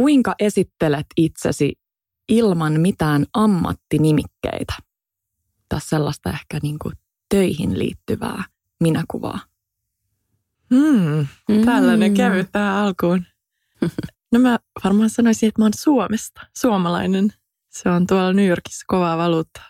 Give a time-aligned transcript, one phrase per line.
[0.00, 1.72] kuinka esittelet itsesi
[2.28, 4.74] ilman mitään ammattinimikkeitä?
[5.68, 6.94] Tai sellaista ehkä niin kuin
[7.28, 8.44] töihin liittyvää
[8.80, 9.38] minäkuvaa.
[10.74, 11.26] Hmm,
[11.64, 12.16] tällainen mm.
[12.16, 13.24] kevyt tähän alkuun.
[14.32, 17.32] No mä varmaan sanoisin, että mä oon Suomesta, suomalainen.
[17.68, 19.60] Se on tuolla New Yorkissa kovaa valuutta.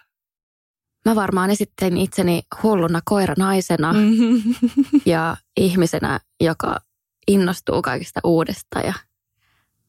[1.05, 4.55] Mä varmaan esittelin itseni hulluna koiranaisena mm-hmm.
[5.07, 6.77] ja ihmisenä, joka
[7.29, 8.95] innostuu kaikista uudesta ja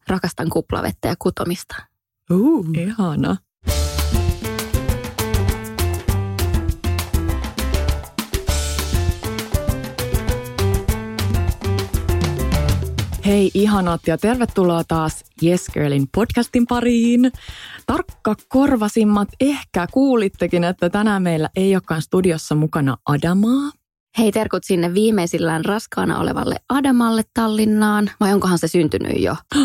[0.08, 1.76] rakastan kuplavettä ja kutomista.
[2.32, 3.38] Uh, ihana.
[13.26, 17.32] Hei ihanat ja tervetuloa taas Yes Girlin podcastin pariin.
[17.86, 23.81] Tarkka korvasimmat ehkä kuulittekin, että tänään meillä ei olekaan studiossa mukana Adamaa.
[24.18, 28.12] Hei terkut sinne viimeisillään raskaana olevalle Adamalle Tallinnaan.
[28.20, 29.36] Vai onkohan se syntynyt jo?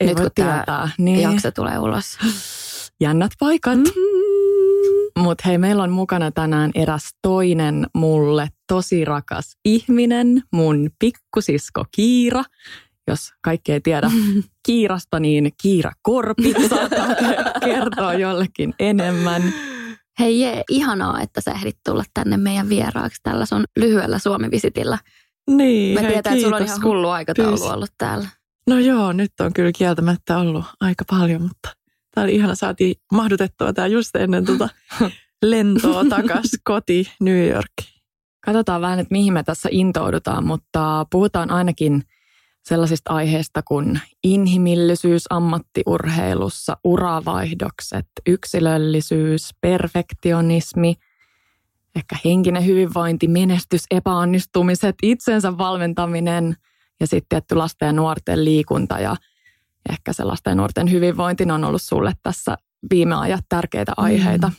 [0.00, 1.20] ei Nyt kun tämä niin.
[1.20, 2.18] jakso tulee ulos.
[3.00, 3.78] Jännät paikat.
[3.78, 5.22] Mm-hmm.
[5.22, 12.44] Mutta hei, meillä on mukana tänään eräs toinen mulle tosi rakas ihminen, mun pikkusisko Kiira
[13.08, 14.10] jos kaikki ei tiedä
[14.66, 17.08] Kiirasta, niin Kiira Korpi saattaa
[17.64, 19.42] kertoa jollekin enemmän.
[20.18, 24.98] Hei jee, ihanaa, että sä ehdit tulla tänne meidän vieraaksi tällä sun lyhyellä Suomi-visitillä.
[25.50, 27.70] Niin, Mä hei, tiedän, että sulla on ihan hullu aikataulu Pyys.
[27.70, 28.28] ollut täällä.
[28.66, 31.68] No joo, nyt on kyllä kieltämättä ollut aika paljon, mutta
[32.14, 34.68] tämä oli ihana, saatiin mahdutettua tämä just ennen tuota
[35.42, 37.94] lentoa takas koti New Yorkiin.
[38.44, 42.02] Katsotaan vähän, että mihin me tässä intoudutaan, mutta puhutaan ainakin–
[42.64, 50.94] sellaisista aiheista kuin inhimillisyys ammattiurheilussa, uravaihdokset, yksilöllisyys, perfektionismi,
[51.96, 56.56] ehkä henkinen hyvinvointi, menestys, epäonnistumiset, itsensä valmentaminen
[57.00, 59.16] ja sitten tietty lasten ja nuorten liikunta ja
[59.88, 62.56] ehkä se lasten ja nuorten hyvinvointi on ollut sulle tässä
[62.90, 64.48] viime ajat tärkeitä aiheita.
[64.48, 64.54] Mm.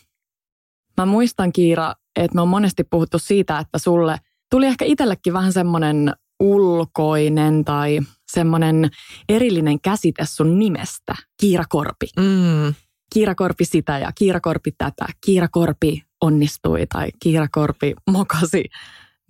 [0.98, 4.18] Mä muistan Kiira, että me on monesti puhuttu siitä, että sulle
[4.50, 8.00] tuli ehkä itsellekin vähän semmoinen ulkoinen tai
[8.32, 8.90] semmoinen
[9.30, 12.08] erillinen käsite sun nimestä, Kiira Korpi.
[12.20, 12.74] Mm.
[13.14, 18.64] Kiira Korpi sitä ja Kiira Korpi tätä, Kiira Korpi onnistui tai Kiira Korpi mokasi,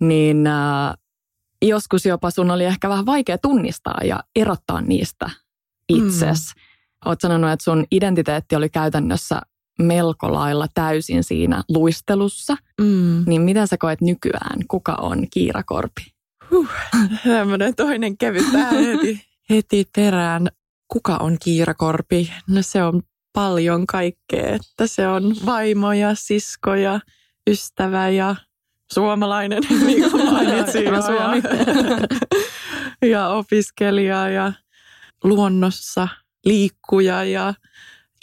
[0.00, 0.94] niin äh,
[1.62, 5.30] joskus jopa sun oli ehkä vähän vaikea tunnistaa ja erottaa niistä
[5.88, 6.40] itses.
[6.54, 6.60] Mm.
[7.08, 9.40] Oot sanonut, että sun identiteetti oli käytännössä
[9.78, 12.56] melko lailla täysin siinä luistelussa.
[12.80, 13.24] Mm.
[13.26, 16.15] Niin miten sä koet nykyään, kuka on Kiira Korpi?
[16.50, 16.68] Huh,
[17.24, 20.48] tämmöinen toinen kevyt heti, heti perään.
[20.88, 22.32] Kuka on Kiirakorpi?
[22.48, 23.02] No se on
[23.32, 27.00] paljon kaikkea, että se on vaimo ja sisko ja
[27.50, 28.36] ystävä ja
[28.92, 31.02] suomalainen, niin kuin mainitsin jo.
[31.02, 31.42] Suomi.
[33.02, 34.52] Ja, ja opiskelija ja
[35.24, 36.08] luonnossa
[36.44, 37.54] liikkuja ja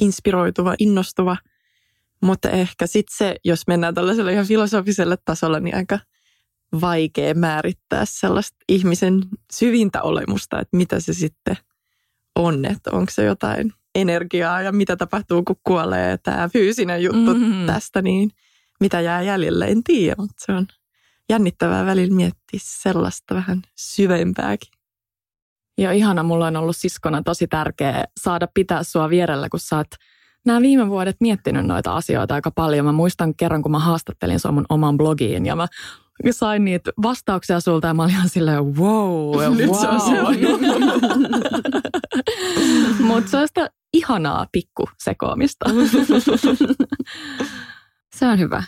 [0.01, 1.38] inspiroituva, innostuva.
[2.22, 6.00] Mutta ehkä sitten se, jos mennään tällaiselle ihan filosofiselle tasolle, niin aika–
[6.81, 9.22] vaikea määrittää sellaista ihmisen
[9.53, 11.57] syvintä olemusta, että mitä se sitten
[12.35, 17.66] on, että onko se jotain energiaa ja mitä tapahtuu, kun kuolee tämä fyysinen juttu mm-hmm.
[17.66, 18.29] tästä, niin
[18.79, 20.67] mitä jää jäljelle, en tiedä, mutta se on
[21.29, 24.72] jännittävää välillä miettiä sellaista vähän syvempääkin.
[25.78, 26.23] Joo, ihana.
[26.23, 29.88] Mulla on ollut siskona tosi tärkeä saada pitää sua vierellä, kun sä oot
[30.45, 32.85] nämä viime vuodet miettinyt noita asioita aika paljon.
[32.85, 35.67] Mä muistan kerran, kun mä haastattelin sua mun oman blogiin ja mä
[36.31, 39.57] sain niitä vastauksia sulta ja mä olin ihan silleen wow, wow.
[43.07, 45.66] Mutta se on sitä ihanaa pikku sekoamista.
[48.18, 48.63] se on hyvä.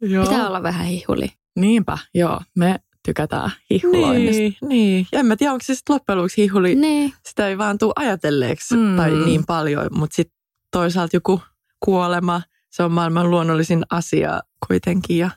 [0.00, 0.24] Joo.
[0.24, 1.32] Pitää olla vähän hihuli.
[1.56, 2.40] Niinpä, joo.
[2.56, 4.40] Me tykätään hihuloinnista.
[4.40, 5.06] Niin, niin.
[5.12, 6.74] Ja en mä tiedä, onko se sitten loppujen lopuksi hihuli.
[6.74, 7.12] Niin.
[7.28, 8.96] Sitä ei vaan tule ajatelleeksi mm.
[8.96, 10.36] tai niin paljon, mutta sitten
[10.72, 11.40] toisaalta joku
[11.80, 15.18] kuolema, se on maailman luonnollisin asia kuitenkin.
[15.18, 15.30] Ja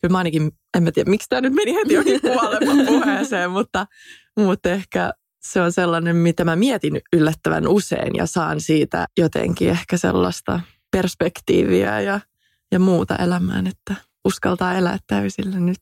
[0.00, 3.86] kyllä mä ainakin, en mä tiedä, miksi tämä nyt meni heti jokin kuolema puheeseen, mutta,
[4.36, 9.96] mutta ehkä se on sellainen, mitä mä mietin yllättävän usein ja saan siitä jotenkin ehkä
[9.96, 12.20] sellaista perspektiiviä ja,
[12.72, 13.94] ja muuta elämään, että
[14.24, 15.80] uskaltaa elää täysillä nyt.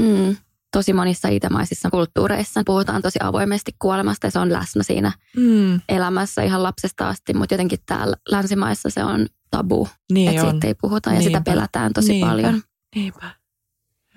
[0.00, 0.36] Mm,
[0.72, 5.80] tosi monissa itämaisissa kulttuureissa puhutaan tosi avoimesti kuolemasta ja se on läsnä siinä mm.
[5.88, 10.74] elämässä ihan lapsesta asti, mutta jotenkin täällä länsimaissa se on tabu, niin että siitä ei
[10.80, 11.38] puhuta ja Niinpä.
[11.38, 12.30] sitä pelätään tosi Niinpä.
[12.30, 12.62] paljon.
[12.94, 13.30] Niinpä.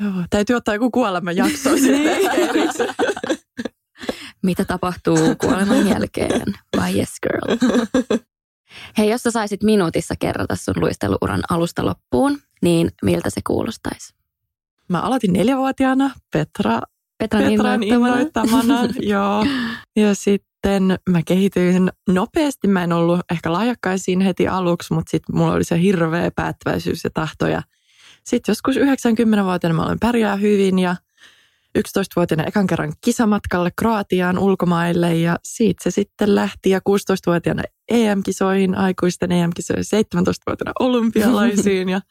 [0.02, 0.92] Joo, täytyy ottaa joku
[1.36, 2.18] jakso sitten
[4.44, 6.54] Mitä tapahtuu kuoleman jälkeen?
[6.78, 7.58] Vai yes girl?
[8.98, 14.14] Hei, jos sä saisit minuutissa kerrata sun luisteluuran alusta loppuun, niin miltä se kuulostaisi?
[14.90, 16.82] Mä aloitin neljävuotiaana Petra,
[17.18, 18.16] Petran, Petran innoittamana.
[18.16, 19.46] innoittamana joo.
[19.96, 22.68] Ja sitten mä kehityin nopeasti.
[22.68, 27.04] Mä en ollut ehkä lahjakkain siinä heti aluksi, mutta sitten mulla oli se hirveä päättäväisyys
[27.04, 27.48] ja tahto.
[27.48, 27.62] Ja
[28.32, 30.96] sitten joskus 90-vuotiaana mä olen pärjää hyvin ja
[31.80, 36.70] 11-vuotiaana ekan kerran kisamatkalle Kroatiaan ulkomaille ja siitä se sitten lähti.
[36.70, 42.02] Ja 16-vuotiaana EM-kisoihin, aikuisten EM-kisoihin, 17-vuotiaana olympialaisiin ja,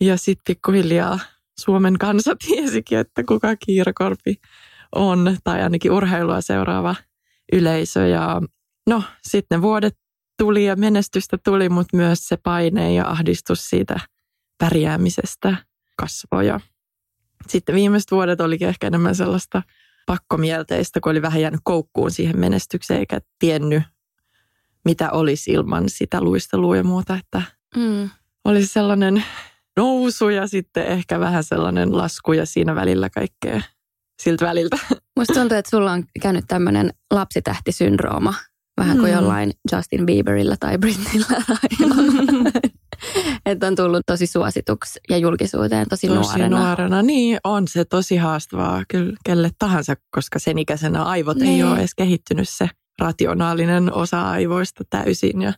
[0.00, 1.18] ja sitten pikkuhiljaa
[1.60, 4.34] Suomen kansa tiesikin, että kuka Kiirakorpi
[4.94, 6.94] on tai ainakin urheilua seuraava
[7.52, 8.06] yleisö.
[8.06, 8.42] Ja
[8.86, 9.96] no sitten ne vuodet
[10.38, 14.00] tuli ja menestystä tuli, mutta myös se paine ja ahdistus siitä
[14.60, 15.56] pärjäämisestä
[15.96, 16.60] kasvoja
[17.48, 19.62] sitten viimeiset vuodet olikin ehkä enemmän sellaista
[20.06, 23.82] pakkomielteistä, kun oli vähän jäänyt koukkuun siihen menestykseen eikä tiennyt,
[24.84, 27.14] mitä olisi ilman sitä luistelua ja muuta.
[27.16, 27.42] Että
[27.76, 28.10] mm.
[28.44, 29.24] Olisi sellainen
[29.76, 33.60] nousu ja sitten ehkä vähän sellainen lasku ja siinä välillä kaikkea
[34.22, 34.78] siltä väliltä.
[35.16, 38.34] Musta tuntuu, että sulla on käynyt tämmöinen lapsitähtisyndrooma.
[38.76, 39.16] Vähän kuin mm.
[39.16, 41.26] jollain Justin Bieberillä tai Britneyllä.
[43.46, 46.66] että on tullut tosi suosituksi ja julkisuuteen tosi, tosi nuorena.
[46.66, 47.02] nuorena.
[47.02, 51.54] Niin, on se tosi haastavaa kyllä kelle tahansa, koska sen ikäisenä aivot niin.
[51.54, 52.68] ei ole edes kehittynyt se
[53.00, 55.42] rationaalinen osa aivoista täysin.
[55.42, 55.52] Ja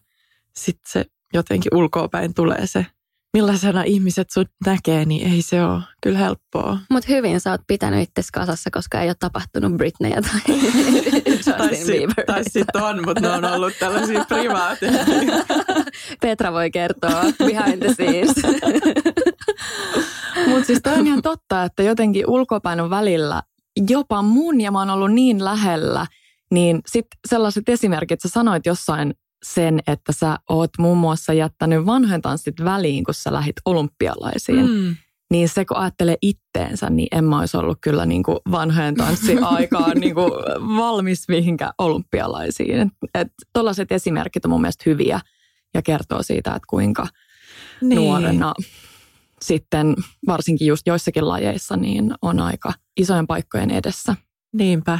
[0.56, 1.04] sitten se
[1.34, 2.86] jotenkin ulkoopäin tulee se
[3.32, 6.78] millaisena ihmiset sut näkee, niin ei se ole kyllä helppoa.
[6.90, 10.40] Mutta hyvin sä oot pitänyt itse kasassa, koska ei ole tapahtunut Britneyä tai.
[12.26, 15.04] Tai sitten on, mutta ne on ollut tällaisia privaateja.
[16.20, 18.34] Petra voi kertoa behind the scenes.
[20.48, 23.42] mutta siis toi on ihan totta, että jotenkin ulkopainon välillä
[23.88, 26.06] jopa mun ja mä oon ollut niin lähellä,
[26.50, 32.22] niin sitten sellaiset esimerkit, sä sanoit jossain sen, että sä oot muun muassa jättänyt vanhojen
[32.22, 34.70] tanssit väliin, kun sä lähit olympialaisiin.
[34.70, 34.96] Mm.
[35.30, 39.96] Niin se, kun ajattelee itteensä, niin en mä olisi ollut kyllä niin kuin vanhojen tanssiaikaan
[40.00, 40.32] niin kuin
[40.76, 42.90] valmis mihinkään olympialaisiin.
[43.52, 45.20] Tuollaiset esimerkit on mun mielestä hyviä
[45.74, 47.06] ja kertoo siitä, että kuinka
[47.80, 47.96] niin.
[47.96, 48.54] nuorena
[49.42, 49.96] sitten
[50.26, 54.16] varsinkin just joissakin lajeissa niin on aika isojen paikkojen edessä.
[54.52, 54.98] Niinpä.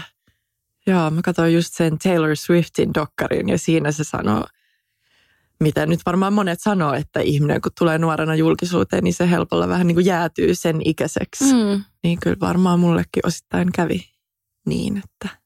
[0.87, 4.46] Joo, mä katsoin just sen Taylor Swiftin dokkarin ja siinä se sanoo,
[5.61, 9.87] mitä nyt varmaan monet sanoo, että ihminen kun tulee nuorena julkisuuteen, niin se helpolla vähän
[9.87, 11.44] niin kuin jäätyy sen ikäiseksi.
[11.44, 11.84] Mm.
[12.02, 14.12] Niin kyllä varmaan mullekin osittain kävi
[14.67, 15.38] niin, että,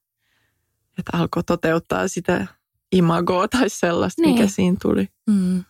[0.98, 2.46] että alkoi toteuttaa sitä
[2.92, 4.34] imagoa tai sellaista, niin.
[4.34, 5.08] mikä siinä tuli.
[5.26, 5.64] Mm.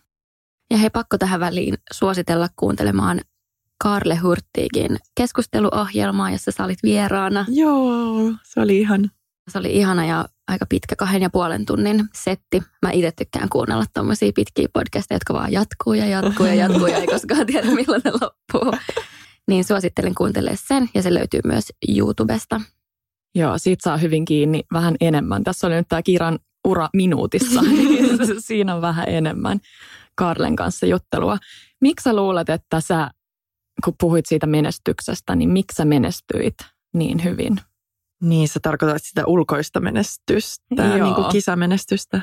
[0.71, 3.21] Ja hei, pakko tähän väliin suositella kuuntelemaan
[3.83, 7.45] Karle Hurttiikin keskusteluohjelmaa, jossa sä olit vieraana.
[7.49, 9.11] Joo, se oli ihan
[9.47, 12.63] se oli ihana ja aika pitkä kahden ja puolen tunnin setti.
[12.81, 16.97] Mä itse tykkään kuunnella tommosia pitkiä podcasteja, jotka vaan jatkuu ja jatkuu ja jatkuu ja
[16.97, 18.79] ei koskaan tiedä milloin ne loppuu.
[19.47, 21.65] Niin suosittelen kuuntelemaan sen ja se löytyy myös
[21.97, 22.61] YouTubesta.
[23.35, 25.43] Joo, siitä saa hyvin kiinni vähän enemmän.
[25.43, 29.59] Tässä oli nyt tämä Kiran ura minuutissa, niin siinä on vähän enemmän
[30.15, 31.37] Karlen kanssa juttelua.
[31.81, 33.11] Miksi sä luulet, että sä,
[33.83, 36.55] kun puhuit siitä menestyksestä, niin miksi sä menestyit
[36.93, 37.59] niin hyvin?
[38.21, 42.21] Niin, sä tarkoitat sitä ulkoista menestystä, niin kuin kisamenestystä.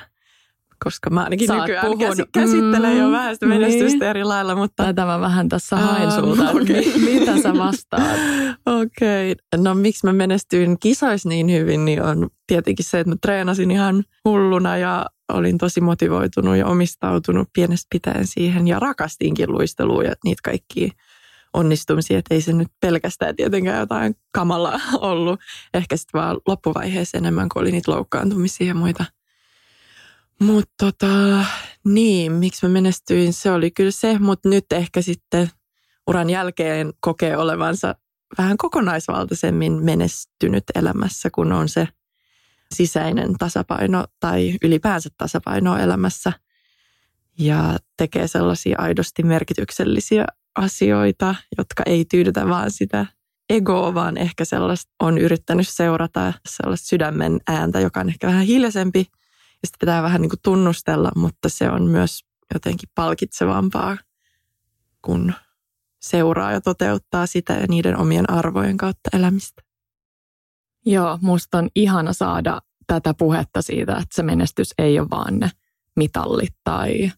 [0.85, 4.03] Koska mä ainakin Sä nykyään puhun, käs, käsittelen mm, jo vähän sitä menestystä niin.
[4.03, 4.55] eri lailla.
[4.55, 4.85] Mutta...
[4.85, 6.51] Tätä mä vähän tässä hain um, sulta.
[6.51, 6.85] Okay.
[7.05, 8.21] Mitä sä vastaat?
[8.83, 9.33] Okei.
[9.33, 9.63] Okay.
[9.63, 14.05] No miksi mä menestyin kisoissa niin hyvin, niin on tietenkin se, että mä treenasin ihan
[14.25, 18.69] hulluna ja olin tosi motivoitunut ja omistautunut pienestä pitäen siihen.
[18.69, 20.91] Ja rakastinkin luistelua ja niitä kaikkia
[21.55, 25.41] onnistumisia, että ei se nyt pelkästään tietenkään jotain kamalaa ollut.
[25.75, 29.05] Ehkä sitten vaan loppuvaiheessa enemmän, kun oli niitä loukkaantumisia ja muita.
[30.41, 31.45] Mutta tota,
[31.85, 35.51] niin, miksi mä menestyin, se oli kyllä se, mutta nyt ehkä sitten
[36.07, 37.95] uran jälkeen kokee olevansa
[38.39, 41.89] vähän kokonaisvaltaisemmin menestynyt elämässä, kun on se
[42.75, 46.33] sisäinen tasapaino tai ylipäänsä tasapaino elämässä
[47.39, 53.07] ja tekee sellaisia aidosti merkityksellisiä asioita, jotka ei tyydytä vaan sitä
[53.51, 58.99] egoa, vaan ehkä sellaista on yrittänyt seurata sellaista sydämen ääntä, joka on ehkä vähän hiljaisempi
[59.63, 63.97] ja sitä pitää vähän niin kuin tunnustella, mutta se on myös jotenkin palkitsevampaa,
[65.03, 65.35] kun
[66.03, 69.63] seuraa ja toteuttaa sitä ja niiden omien arvojen kautta elämistä.
[70.87, 75.51] Joo, musta on ihana saada tätä puhetta siitä, että se menestys ei ole vaan ne
[75.97, 77.13] mitallit tai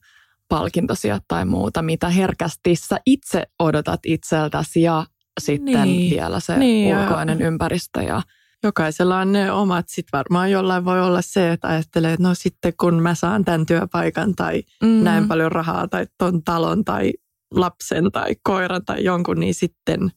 [0.49, 5.07] palkintosia tai muuta, mitä herkästi sä itse odotat itseltäsi ja
[5.41, 6.11] sitten niin.
[6.11, 8.03] vielä se niin, ulkoinen ja ympäristö.
[8.03, 8.23] Ja...
[8.65, 9.88] Jokaisella on ne omat.
[9.88, 13.67] Sitten varmaan jollain voi olla se, että ajattelee, että no sitten kun mä saan tämän
[13.67, 14.88] työpaikan tai mm.
[14.88, 17.12] näin paljon rahaa tai ton talon tai
[17.55, 20.11] lapsen tai koiran tai jonkun, niin sitten,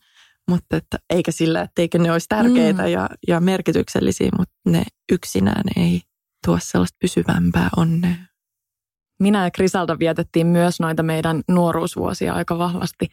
[0.50, 2.88] mutta että eikä sillä, etteikö ne olisi tärkeitä mm.
[2.88, 6.02] ja, ja merkityksellisiä, mutta ne yksinään ei
[6.46, 8.29] tuo sellaista pysyvämpää onnea.
[9.20, 13.08] Minä ja Krisalta vietettiin myös noita meidän nuoruusvuosia aika vahvasti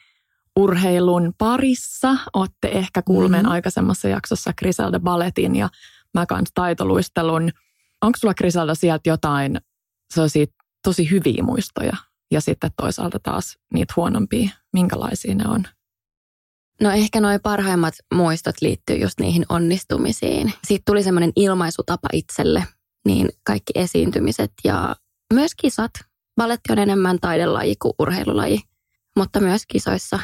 [0.56, 2.16] urheilun parissa.
[2.32, 3.52] Olette ehkä kuulmeen mm-hmm.
[3.52, 5.68] aikaisemmassa jaksossa Krisalda balletin ja
[6.14, 7.50] mä kans taitoluistelun.
[8.02, 9.60] Onko sulla Krisalda sieltä jotain
[10.14, 10.46] sellaisia
[10.84, 11.96] tosi hyviä muistoja
[12.30, 14.50] ja sitten toisaalta taas niitä huonompia?
[14.72, 15.64] Minkälaisia ne on?
[16.80, 20.52] No ehkä noin parhaimmat muistot liittyy just niihin onnistumisiin.
[20.66, 22.64] Siitä tuli semmoinen ilmaisutapa itselle,
[23.06, 24.96] niin kaikki esiintymiset ja
[25.34, 25.92] myös kisat.
[26.36, 28.60] Balletti on enemmän taidelaji kuin urheilulaji,
[29.16, 30.18] mutta myös kisoissa.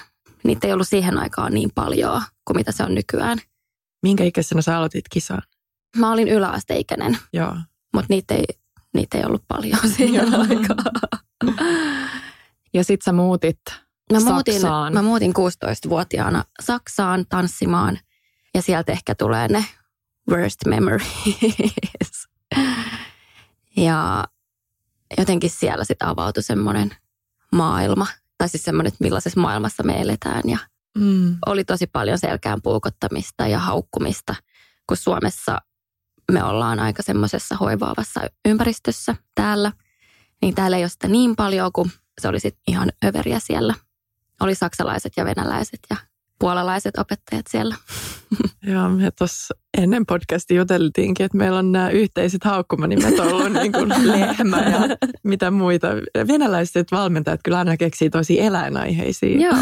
[0.45, 3.39] Niitä ei ollut siihen aikaan niin paljon kuin mitä se on nykyään.
[4.03, 5.43] Minkä ikäisenä sä aloitit kisaa?
[5.97, 7.57] Mä olin yläasteikäinen, Joo.
[7.95, 8.45] mutta niitä ei,
[8.95, 10.85] niitä ei ollut paljon siihen aikaan.
[12.75, 13.59] Ja sit sä muutit
[14.13, 14.93] Mä muutin, Saksaan.
[14.93, 17.99] mä muutin 16-vuotiaana Saksaan tanssimaan
[18.55, 19.65] ja sieltä ehkä tulee ne
[20.31, 21.07] worst memories.
[23.77, 24.25] ja
[25.19, 26.97] jotenkin siellä sitten avautui semmoinen
[27.53, 28.07] maailma,
[28.39, 30.43] tai siis semmoinen, että millaisessa maailmassa me eletään.
[30.47, 30.59] Ja
[30.99, 31.37] Mm.
[31.47, 34.35] oli tosi paljon selkään puukottamista ja haukkumista,
[34.87, 35.59] kun Suomessa
[36.33, 39.73] me ollaan aika semmoisessa hoivaavassa ympäristössä täällä.
[40.43, 43.75] Niin täällä ei ole sitä niin paljon, kuin se oli sitten ihan överiä siellä.
[44.41, 45.97] Oli saksalaiset ja venäläiset ja
[46.39, 47.77] puolalaiset opettajat siellä.
[48.73, 53.89] Joo, me tuossa ennen podcastia juteltiinkin, että meillä on nämä yhteiset haukkumanimet ollut niin kuin
[53.89, 54.81] lehmä ja
[55.23, 55.89] mitä muita.
[56.29, 59.57] Venäläiset valmentajat kyllä aina keksii tosi eläinaiheisia Joo.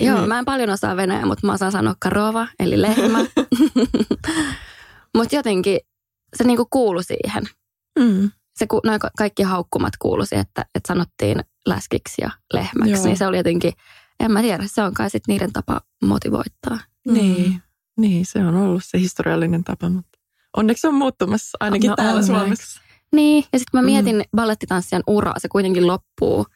[0.00, 3.18] Joo, mä en paljon osaa venäjää, mutta mä osaan sanoa karova, eli lehmä.
[5.16, 5.80] mutta jotenkin
[6.36, 7.42] se niinku kuului siihen.
[7.98, 8.30] Mm.
[8.54, 12.92] Se, ku- noin ka- kaikki haukkumat kuului siihen, että, että sanottiin läskiksi ja lehmäksi.
[12.92, 13.04] Joo.
[13.04, 13.72] Niin se oli jotenkin,
[14.20, 16.78] en mä tiedä, se on kai sit niiden tapa motivoittaa.
[17.08, 17.62] Niin,
[17.96, 20.18] niin, se on ollut se historiallinen tapa, mutta
[20.56, 22.32] onneksi se on muuttumassa ainakin No täällä onneksi.
[22.32, 22.80] Suomessa.
[23.12, 23.86] Niin, ja sitten mä Mm.
[23.86, 24.22] mietin mm.
[24.36, 26.46] ballettitanssijan uraa, se kuitenkin loppuu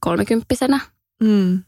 [0.00, 0.80] kolmekymppisenä,
[1.22, 1.62] Mm.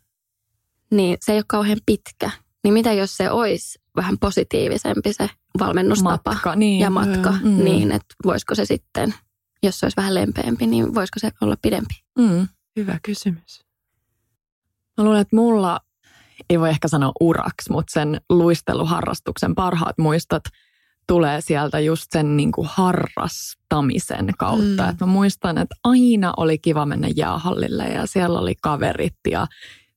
[0.90, 2.30] niin se ei ole kauhean pitkä.
[2.64, 6.56] Niin mitä jos se olisi vähän positiivisempi se valmennustapa matka.
[6.56, 6.80] Niin.
[6.80, 7.64] ja matka, Mm.
[7.64, 9.14] niin että voisiko se sitten,
[9.62, 11.94] jos se olisi vähän lempeämpi, niin voisiko se olla pidempi?
[12.18, 12.48] Mm.
[12.76, 13.64] Hyvä kysymys.
[14.98, 15.80] Mä luulen, että mulla
[16.50, 20.42] ei voi ehkä sanoa uraks, mutta sen luisteluharrastuksen parhaat muistot
[21.06, 24.82] tulee sieltä just sen niin kuin harrastamisen kautta.
[24.82, 24.88] Mm.
[24.88, 24.90] Mm.
[24.90, 29.46] Et mä muistan, että aina oli kiva mennä jäähallille ja siellä oli kaverit ja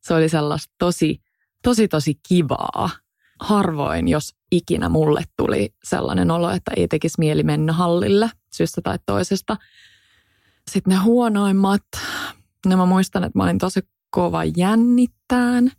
[0.02, 1.22] se oli sellaista tosi,
[1.64, 2.90] tosi, tosi kivaa.
[3.40, 9.00] Harvoin, jos ikinä mulle tuli sellainen olo, että ei tekisi mieli mennä hallille syystä tai
[9.06, 9.58] toisesta.
[10.72, 11.84] Sitten ne huonoimmat,
[12.66, 15.72] no mä muistan, että mä olin tosi kova jännittään.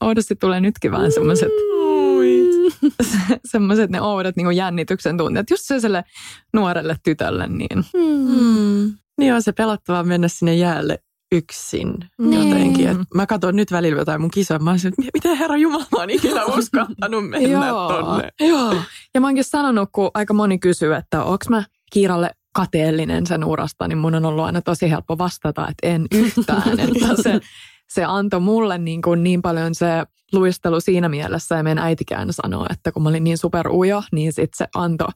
[0.00, 1.48] Oudosti tulee nytkin vähän semmoiset
[3.52, 5.50] semmoiset ne oudot niin jännityksen tunteet.
[5.50, 6.04] Just sellaiselle
[6.52, 8.94] nuorelle tytölle, niin Mm.
[9.18, 10.98] Niin on se pelottavaa mennä sinne jäälle
[11.32, 12.48] yksin Niin.
[12.48, 12.88] jotenkin.
[12.88, 16.10] Et mä katson nyt välillä jotain mun kisoja, mä se, että miten herra Jumala oon
[16.10, 17.88] ikinä uskaltanut mennä Joo.
[17.92, 18.28] tonne.
[18.40, 18.74] Joo.
[19.14, 23.88] Ja mä oonkin sanonut, kun aika moni kysyy, että onko mä Kiiralle kateellinen sen urasta,
[23.88, 26.80] niin mun on ollut aina tosi helppo vastata, että en yhtään.
[26.80, 27.40] että se,
[27.88, 29.86] se antoi mulle niin, kuin niin paljon se
[30.32, 34.50] luistelu siinä mielessä, ja meidän äitikään sanoo, että kun mä olin niin superujo, niin sit
[34.54, 35.08] se antoi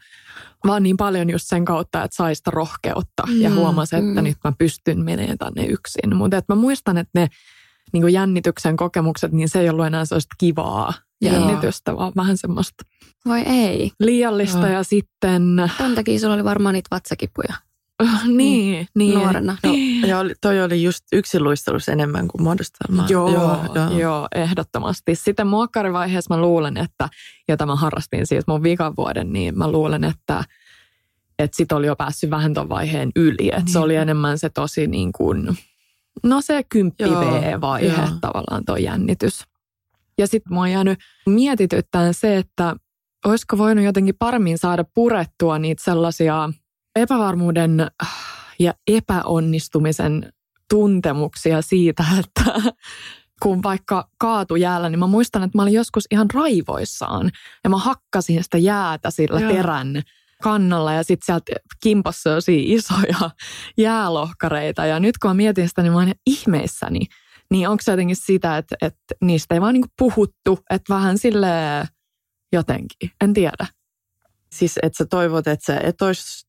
[0.66, 4.24] vaan niin paljon just sen kautta, että sai sitä rohkeutta mm, ja huomasi, että mm.
[4.24, 6.16] nyt mä pystyn menemään tänne yksin.
[6.16, 7.28] Mutta mä muistan, että ne
[7.92, 11.34] niin kuin jännityksen kokemukset, niin se ei ollut enää sellaista kivaa Joo.
[11.34, 12.84] jännitystä, vaan vähän semmoista
[13.26, 13.90] Voi ei.
[14.00, 14.68] liiallista Joo.
[14.68, 15.42] ja sitten,
[15.78, 17.54] Ton takia sulla oli varmaan niitä vatsakipuja
[18.26, 19.18] niin, niin.
[19.18, 19.56] nuorena.
[19.62, 19.70] No,
[20.06, 23.06] ja oli, toi oli just yksinluistelussa enemmän kuin muodostelma.
[23.08, 23.98] Joo, joo, joo.
[23.98, 25.14] joo, ehdottomasti.
[25.14, 27.08] Sitten muokkarivaiheessa mä luulen, että,
[27.48, 30.44] jota mä harrastin siis mun vikan vuoden, niin mä luulen, että
[31.38, 33.48] että sit oli jo päässyt vähän ton vaiheen yli.
[33.48, 33.84] Että se Niin.
[33.84, 35.58] oli enemmän se tosi niin kuin,
[36.22, 38.08] no se kymppi V-vaihe joo.
[38.20, 39.44] tavallaan tuo jännitys.
[40.18, 42.76] Ja sitten mua on jäänyt mietityttämään se, että
[43.24, 46.50] olisiko voinut jotenkin paremmin saada purettua niitä sellaisia
[46.96, 47.86] epävarmuuden
[48.60, 50.32] ja epäonnistumisen
[50.70, 52.72] tuntemuksia siitä, että
[53.42, 57.30] kun vaikka kaatu jäällä, niin mä muistan, että mä olin joskus ihan raivoissaan
[57.64, 59.52] ja mä hakkasin sitä jäätä sillä Joo.
[59.52, 60.02] terän
[60.42, 61.52] kannalla ja sitten sieltä
[61.82, 63.30] kimpossa sellaisia isoja
[63.76, 67.00] jäälohkareita ja nyt kun mä mietin sitä, niin mä oon ihmeissäni.
[67.50, 71.48] Niin onko se jotenkin sitä, että, että niistä ei vaan niinku puhuttu, että vähän sille
[72.52, 73.66] jotenkin, en tiedä.
[74.52, 76.46] Siis että sä toivot, että sä et ois,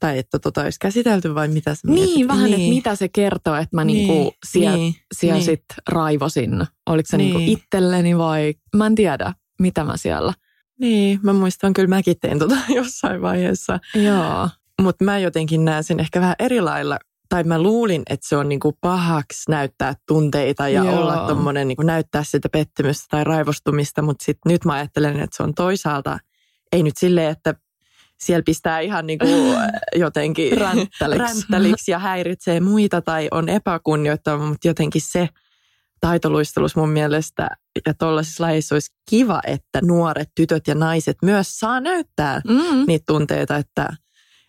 [0.00, 2.14] tai että tota olisi käsitelty vai mitä mietit?
[2.14, 4.08] Niin, vähän, että mitä se kertoo, että mä niin.
[4.08, 5.44] niinku siellä, niin, siellä niin.
[5.44, 6.66] sit raivosin.
[6.86, 7.30] Oliko se niin.
[7.30, 7.38] Niin.
[7.38, 10.32] niinku itselleni vai mä en tiedä, mitä mä siellä
[10.80, 13.78] Niin, mä muistan kyllä mäkin tein tota jossain vaiheessa.
[13.94, 14.48] Joo.
[14.82, 16.98] Mutta mä jotenkin näen sen ehkä vähän eri lailla,
[17.28, 21.00] tai mä luulin, että se on niinku pahaksi näyttää tunteita ja Joo.
[21.00, 25.54] olla tommonen, niinku näyttää sitä pettymystä tai raivostumista, mutta nyt mä ajattelen, että se on
[25.54, 26.18] toisaalta,
[26.72, 27.54] ei nyt silleen, että
[28.20, 29.26] siellä pistää ihan niinku
[29.96, 31.18] jotenkin ränttäliksi.
[31.18, 35.28] ränttäliksi ja häiritsee muita tai on epäkunnioittava, mutta jotenkin se
[36.00, 37.48] taitoluistelus mun mielestä
[37.86, 42.84] ja tuollaisissa lajeissa olisi kiva, että nuoret tytöt ja naiset myös saa näyttää mm.
[42.86, 43.88] niitä tunteita, että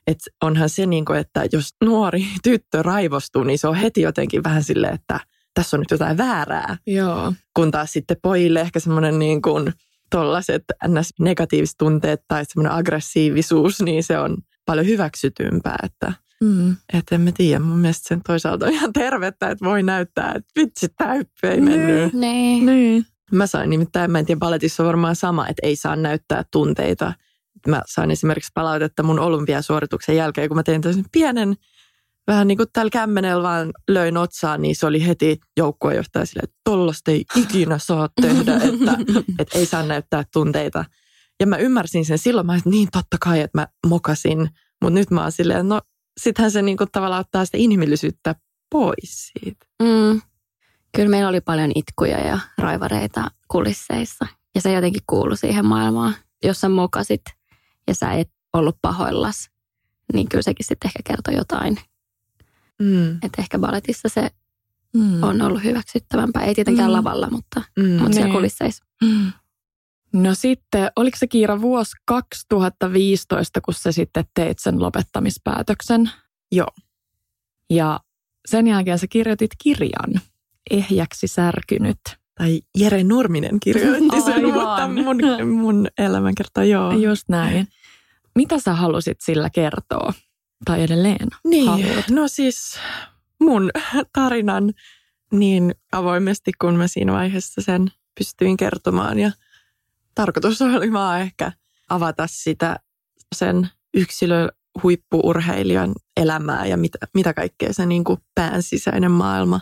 [0.08, 4.44] et onhan se niin kuin, että jos nuori tyttö raivostuu, niin se on heti jotenkin
[4.44, 5.20] vähän silleen, että
[5.54, 6.78] tässä on nyt jotain väärää.
[6.88, 7.34] Joo.
[7.56, 9.74] Kun taas sitten pojille ehkä semmoinen niin kuin
[10.10, 10.64] tollaiset
[11.20, 16.76] negatiiviset tunteet tai semmoinen aggressiivisuus, niin se on paljon hyväksytympää, että Mm.
[16.94, 20.62] Että en mä tiedä, mun mielestä sen toisaalta on ihan tervettä, että voi näyttää, että
[20.62, 22.14] vitsi, tämä hyppy ei mennyt.
[22.14, 22.66] Niin.
[22.66, 23.06] niin.
[23.32, 27.14] Mä sain nimittäin, mä en tiedä, balletissa on varmaan sama, että ei saa näyttää tunteita.
[27.68, 31.56] Mä sain esimerkiksi palautetta mun olympiasuorituksen jälkeen, kun mä tein tämmöisen pienen,
[32.28, 36.62] vähän niin kuin tällä kämmenellä vaan löin otsaan, niin se oli heti joukkuejohtaja silleen, että
[36.64, 38.98] tollasta ei ikinä saa tehdä, että,
[39.40, 40.86] että ei saa näyttää tunteita.
[41.40, 44.50] Ja mä ymmärsin sen silloin, mä että niin totta kai, että mä mokasin,
[44.82, 45.82] mutta nyt mä oon silleen, no
[46.20, 48.36] sittenhän se niin kuin tavallaan ottaa sitä inhimillisyyttä
[48.72, 49.66] pois siitä.
[49.84, 50.22] Mm.
[50.96, 54.28] Kyllä meillä oli paljon itkuja ja raivareita kulisseissa.
[54.56, 56.16] Ja se jotenkin kuului siihen maailmaan.
[56.44, 57.22] Jos sä mokasit
[57.88, 59.50] ja sä et ollut pahoillas,
[60.14, 61.78] niin kyllä sekin sitten ehkä kertoi jotain.
[62.82, 63.12] Mm.
[63.12, 64.30] Että ehkä balletissa se
[64.94, 65.24] mm.
[65.24, 66.44] on ollut hyväksyttävämpää.
[66.44, 66.96] Ei tietenkään mm.
[66.96, 67.90] lavalla, mutta, mm.
[67.90, 68.34] mutta siellä niin.
[68.34, 68.86] kulisseissa.
[69.04, 69.32] Mm.
[70.14, 76.10] No sitten, oliko se Kiira vuosi 2015, kun sä sitten teit sen lopettamispäätöksen?
[76.52, 76.72] Joo.
[77.70, 78.00] Ja
[78.46, 80.22] sen jälkeen sä kirjoitit kirjan,
[80.72, 82.00] Ehjäksi särkynyt.
[82.38, 85.18] Tai Jere Nurminen kirjoitti sen, mutta mun,
[85.56, 86.92] mun elämänkerta, joo.
[86.92, 87.68] Just näin.
[88.36, 90.14] Mitä sä halusit sillä kertoa?
[90.66, 92.10] Tai edelleen Niin, haluat?
[92.10, 92.80] no siis
[93.40, 93.70] mun
[94.14, 94.74] tarinan
[95.32, 99.20] niin avoimesti, kun mä siinä vaiheessa sen pystyin kertomaan.
[99.20, 99.32] Ja
[100.16, 101.52] tarkoitus oli vaan ehkä
[101.90, 102.80] avata sitä
[103.36, 104.50] sen yksilö
[104.84, 109.60] huippuurheilijan elämää ja mitä, mitä kaikkea se niin kuin pään sisäinen maailma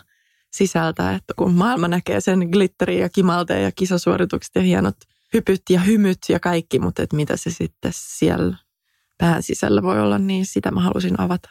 [0.52, 1.14] sisältää.
[1.14, 4.96] Että kun maailma näkee sen glitteriä ja kimalteen ja kisasuoritukset ja hienot
[5.34, 8.56] hypyt ja hymyt ja kaikki, mutta että mitä se sitten siellä
[9.18, 11.50] pään sisällä voi olla, niin sitä mä halusin avata.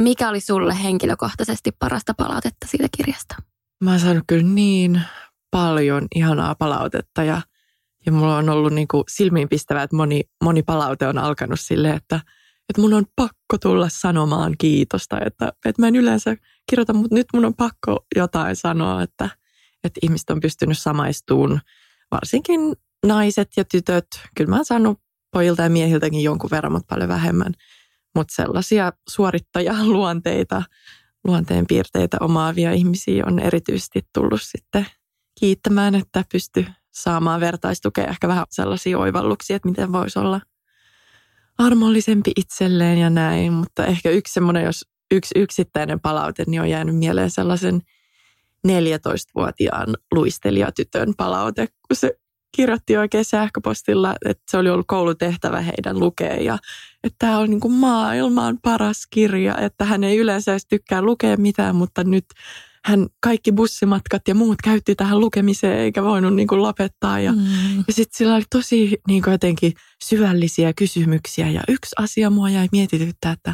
[0.00, 3.34] Mikä oli sulle henkilökohtaisesti parasta palautetta siitä kirjasta?
[3.84, 5.02] Mä oon saanut kyllä niin
[5.50, 7.42] paljon ihanaa palautetta ja,
[8.06, 12.20] ja mulla on ollut niin kuin silmiinpistävää, että moni, moni palaute on alkanut silleen, että,
[12.68, 16.36] että mun on pakko tulla sanomaan kiitosta, että, että mä en yleensä
[16.70, 19.30] kirjoita, mutta nyt mun on pakko jotain sanoa, että,
[19.84, 21.60] että ihmiset on pystynyt samaistuun,
[22.10, 22.60] varsinkin
[23.06, 24.06] naiset ja tytöt.
[24.36, 27.52] Kyllä mä oon saanut pojilta ja miehiltäkin jonkun verran, mutta paljon vähemmän.
[28.14, 30.62] Mutta sellaisia suorittajaluonteita,
[31.26, 34.86] luonteen piirteitä omaavia ihmisiä on erityisesti tullut sitten
[35.40, 40.40] kiittämään, että pysty saamaan vertaistukea, ehkä vähän sellaisia oivalluksia, että miten voisi olla
[41.58, 43.52] armollisempi itselleen ja näin.
[43.52, 47.80] Mutta ehkä yksi semmoinen, jos yksi yksittäinen palaute, niin on jäänyt mieleen sellaisen
[48.68, 52.18] 14-vuotiaan luistelijatytön palaute, kun se
[52.56, 56.58] kirjoitti oikein sähköpostilla, että se oli ollut koulutehtävä heidän lukea ja
[57.04, 61.36] että tämä on niin kuin maailman paras kirja, että hän ei yleensä edes tykkää lukea
[61.36, 62.24] mitään, mutta nyt
[62.84, 67.20] hän kaikki bussimatkat ja muut käytti tähän lukemiseen eikä voinut niin kuin lopettaa.
[67.20, 67.76] Ja, mm.
[67.76, 69.72] ja sitten sillä oli tosi niin kuin jotenkin
[70.04, 71.48] syvällisiä kysymyksiä.
[71.48, 73.50] Ja yksi asia mua jäi mietityttää, että,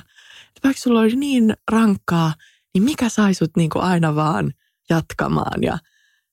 [0.49, 2.35] että vaikka sulla oli niin rankkaa,
[2.75, 4.53] niin mikä sai sut niin kuin aina vaan
[4.91, 5.79] jatkamaan ja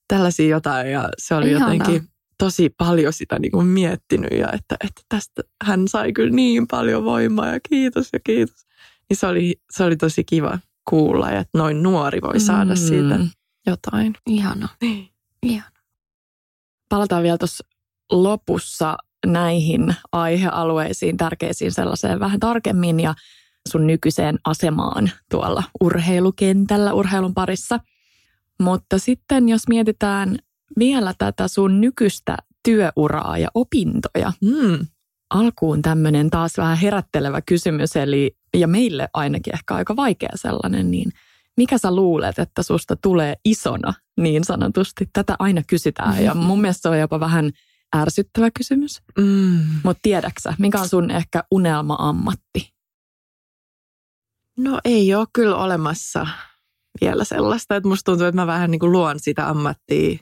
[0.08, 0.92] tällaisia jotain.
[0.92, 1.74] Ja se oli Ihana.
[1.74, 2.11] jotenkin
[2.42, 7.06] tosi paljon sitä niin kuin miettinyt ja että, että tästä hän sai kyllä niin paljon
[7.06, 8.66] voimaa ja kiitos ja kiitos.
[9.10, 12.78] Niin se oli, se oli tosi kiva kuulla, että noin nuori voi saada mm.
[12.78, 13.20] siitä
[13.68, 14.14] jotain.
[14.28, 14.70] Ihana.
[14.82, 15.10] Niin.
[15.44, 15.80] Ihana.
[16.90, 17.64] Palataan vielä tuossa
[18.12, 23.14] lopussa näihin aihealueisiin, tärkeisiin sellaiseen vähän tarkemmin ja
[23.70, 27.80] sun nykyiseen asemaan tuolla urheilukentällä urheilun parissa.
[28.60, 30.38] Mutta sitten jos mietitään
[30.80, 34.88] vielä tätä sun nykyistä työuraa ja opintoja, mm.
[35.30, 41.12] alkuun tämmöinen taas vähän herättelevä kysymys, eli ja meille ainakin ehkä aika vaikea sellainen, niin
[41.58, 45.10] mikä sä luulet, että susta tulee isona niin sanotusti?
[45.14, 47.52] Tätä aina kysytään ja mun mielestä se on jopa vähän
[47.96, 49.02] ärsyttävä kysymys.
[49.18, 49.60] Mm.
[49.84, 52.74] Mutta tiedäksä, mikä on sun ehkä unelma-ammatti?
[54.58, 56.28] No ei ole kyllä olemassa
[57.02, 60.18] vielä sellaista, että musta tuntuu, että mä vähän niin kuin luon sitä ammattia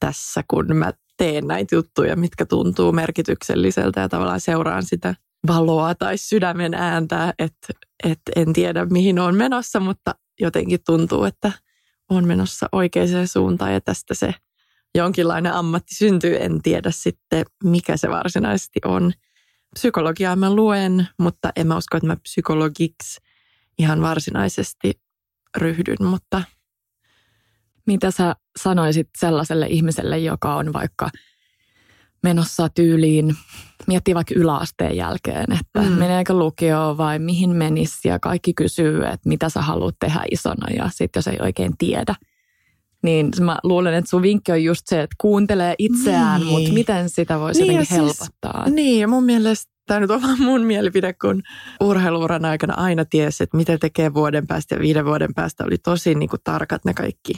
[0.00, 5.14] tässä, kun mä teen näitä juttuja, mitkä tuntuu merkitykselliseltä ja tavallaan seuraan sitä
[5.46, 7.68] valoa tai sydämen ääntä, että,
[8.04, 11.52] että en tiedä mihin on menossa, mutta jotenkin tuntuu, että
[12.10, 14.34] on menossa oikeaan suuntaan ja tästä se
[14.94, 16.36] jonkinlainen ammatti syntyy.
[16.40, 19.12] En tiedä sitten, mikä se varsinaisesti on.
[19.74, 23.20] Psykologiaa mä luen, mutta en mä usko, että mä psykologiksi
[23.78, 25.00] ihan varsinaisesti
[25.56, 26.42] ryhdyn, mutta
[27.86, 31.10] mitä sä sanoisit sellaiselle ihmiselle, joka on vaikka
[32.22, 33.36] menossa tyyliin,
[33.86, 35.92] miettii vaikka yläasteen jälkeen, että mm.
[35.92, 40.90] meneekö lukioon vai mihin menisi ja kaikki kysyy, että mitä sä haluat tehdä isona ja
[40.92, 42.14] sitten jos ei oikein tiedä.
[43.02, 46.52] Niin mä luulen, että sun vinkki on just se, että kuuntelee itseään, niin.
[46.52, 48.70] mutta miten sitä voisi niin jotenkin siis, helpottaa.
[48.70, 51.42] Niin ja mun mielestä tämä nyt on vaan mun mielipide, kun
[51.80, 56.14] urheiluuran aikana aina tiesi, että mitä tekee vuoden päästä ja viiden vuoden päästä oli tosi
[56.14, 57.32] niin kuin tarkat ne kaikki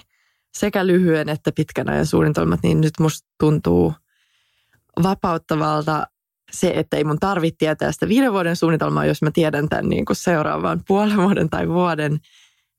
[0.59, 3.95] sekä lyhyen että pitkän ajan suunnitelmat, niin nyt musta tuntuu
[5.03, 6.07] vapauttavalta
[6.53, 10.05] se, että ei mun tarvitse tietää sitä viiden vuoden suunnitelmaa, jos mä tiedän tämän niin
[10.05, 12.19] kuin seuraavan puolen vuoden tai vuoden.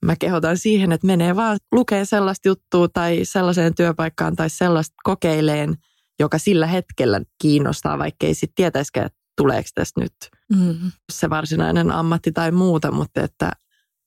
[0.05, 5.75] Mä kehotan siihen, että menee vaan lukee sellaista juttua tai sellaiseen työpaikkaan tai sellaista kokeileen,
[6.19, 10.13] joka sillä hetkellä kiinnostaa, vaikka ei sitten tietäisikään, että tuleeko tästä nyt
[10.55, 10.91] mm.
[11.11, 13.51] se varsinainen ammatti tai muuta, mutta että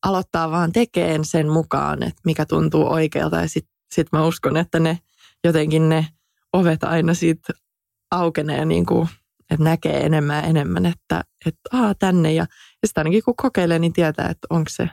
[0.02, 4.78] aloittaa vaan tekeen sen mukaan, että mikä tuntuu oikealta ja sitten sit mä uskon, että
[4.78, 4.98] ne
[5.44, 6.06] jotenkin ne
[6.52, 7.52] ovet aina siitä
[8.10, 9.08] aukenee niin kuin,
[9.50, 12.46] että näkee enemmän ja enemmän, että, että aa, tänne ja,
[12.82, 14.90] ja sitten ainakin kun kokeilee, niin tietää, että onko se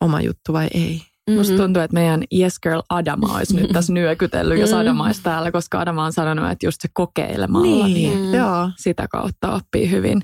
[0.00, 0.94] oma juttu vai ei.
[0.94, 1.38] Mm-hmm.
[1.38, 4.60] Musta tuntuu, että meidän Yes Girl Adama olisi nyt tässä nyökytellyt, mm-hmm.
[4.60, 8.70] jos Adama olisi täällä, koska Adama on sanonut, että just se kokeilemalla, niin, niin joo.
[8.76, 10.22] sitä kautta oppii hyvin.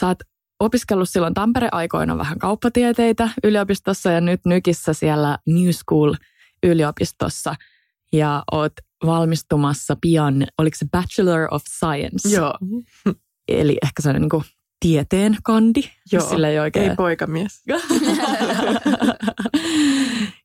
[0.00, 0.18] Sä oot
[0.60, 6.14] opiskellut silloin Tampere-aikoina vähän kauppatieteitä yliopistossa ja nyt Nykissä siellä New School
[6.62, 7.54] yliopistossa
[8.12, 8.72] ja oot
[9.06, 12.28] valmistumassa pian, oliko se Bachelor of Science?
[12.28, 12.54] Joo.
[13.48, 14.44] Eli ehkä se on niin kuin
[14.80, 15.80] tieteen kandi.
[16.12, 16.90] Joo, Sillä ei, oikein...
[16.90, 17.62] ei poikamies.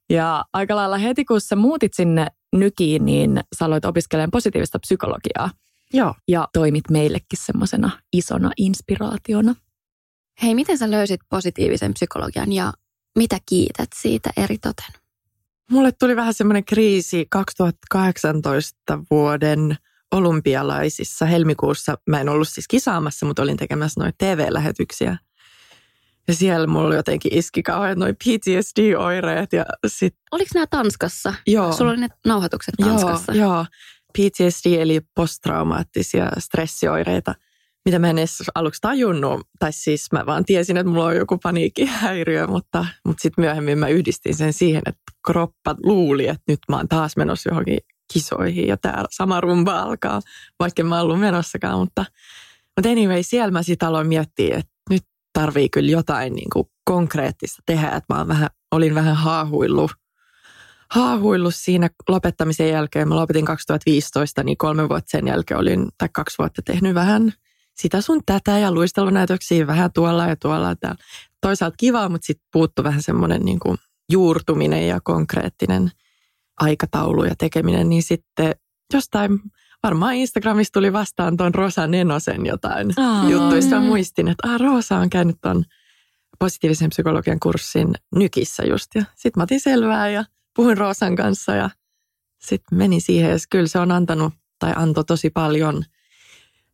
[0.10, 5.50] ja aika lailla heti kun sä muutit sinne Nykiin, niin sä aloit opiskelemaan positiivista psykologiaa.
[5.94, 6.14] Joo.
[6.28, 9.56] Ja toimit meillekin semmoisena isona inspiraationa.
[10.44, 12.74] Hei, miten sä löysit positiivisen psykologian ja
[13.18, 14.86] mitä kiität siitä eritoten?
[15.72, 19.78] Mulle tuli vähän semmoinen kriisi 2018 vuoden
[20.12, 21.98] olympialaisissa helmikuussa.
[22.10, 25.18] Mä en ollut siis kisaamassa, mutta olin tekemässä noita TV-lähetyksiä.
[26.28, 29.54] Ja siellä mulla jotenkin iski kauhean noin PTSD-oireet.
[29.54, 30.16] Ja sit...
[30.32, 31.34] Oliko nämä Tanskassa?
[31.48, 31.74] Joo.
[31.74, 33.34] Sulla oli ne nauhoitukset Tanskassa?
[33.34, 33.66] Joo, joo.
[34.14, 37.36] PTSD eli posttraumaattisia stressioireita–
[37.86, 39.48] mitä mä en edes aluksi tajunnut.
[39.60, 43.88] Tai siis mä vaan tiesin, että mulla on joku paniikkihäiriö, mutta, mutta sitten myöhemmin mä
[43.88, 47.78] yhdistin sen siihen, että kroppa luuli, että nyt mä oon taas menossa johonkin
[48.14, 50.22] kisoihin ja tämä sama rumba alkaa,
[50.60, 51.80] vaikka mä ollut menossakaan.
[51.80, 52.06] Mutta,
[52.78, 57.62] mutta anyway, siellä mä sitten aloin miettiä, että nyt tarvii kyllä jotain niin kuin konkreettista
[57.66, 59.92] tehdä, että mä vähän, olin vähän haahuillut
[60.92, 63.08] haahuillut siinä lopettamisen jälkeen.
[63.08, 67.34] Mä lopetin 2015, niin kolme vuotta sen jälkeen olin, tai kaksi vuotta tehnyt vähän
[67.82, 70.76] sitä sun tätä ja luistelunäytöksiä vähän tuolla ja tuolla.
[70.76, 71.04] Täällä.
[71.42, 73.78] Toisaalta kivaa, mutta sitten puuttu vähän semmoinen niin kuin
[74.12, 75.92] juurtuminen ja konkreettinen
[76.60, 78.56] aikataulu ja tekeminen, niin sitten
[78.94, 79.40] jostain
[79.84, 83.30] varmaan Instagramissa tuli vastaan tuon Rosa Nenosen jotain Aa.
[83.30, 83.80] juttuista.
[83.80, 85.64] Muistin, että ah, Rosa on käynyt tuon
[86.40, 88.96] positiivisen psykologian kurssin nykissä just.
[88.96, 91.70] Ja sitten mä otin selvää ja puhuin Rosan kanssa ja
[92.42, 93.32] sitten meni siihen.
[93.32, 95.84] Ja kyllä se on antanut tai antoi tosi paljon–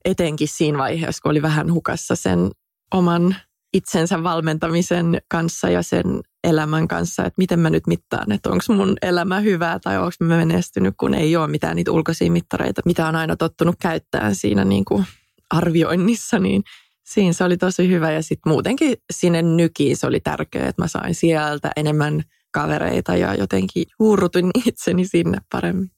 [0.05, 2.51] etenkin siinä vaiheessa, kun oli vähän hukassa sen
[2.93, 3.35] oman
[3.73, 6.05] itsensä valmentamisen kanssa ja sen
[6.43, 10.37] elämän kanssa, että miten mä nyt mittaan, että onko mun elämä hyvää tai onko mä
[10.37, 14.85] menestynyt, kun ei ole mitään niitä ulkoisia mittareita, mitä on aina tottunut käyttämään siinä niin
[14.85, 15.05] kuin
[15.49, 16.63] arvioinnissa, niin
[17.05, 20.87] siinä se oli tosi hyvä ja sitten muutenkin sinne nykiin se oli tärkeää, että mä
[20.87, 25.96] sain sieltä enemmän kavereita ja jotenkin juurrutin itseni sinne paremmin.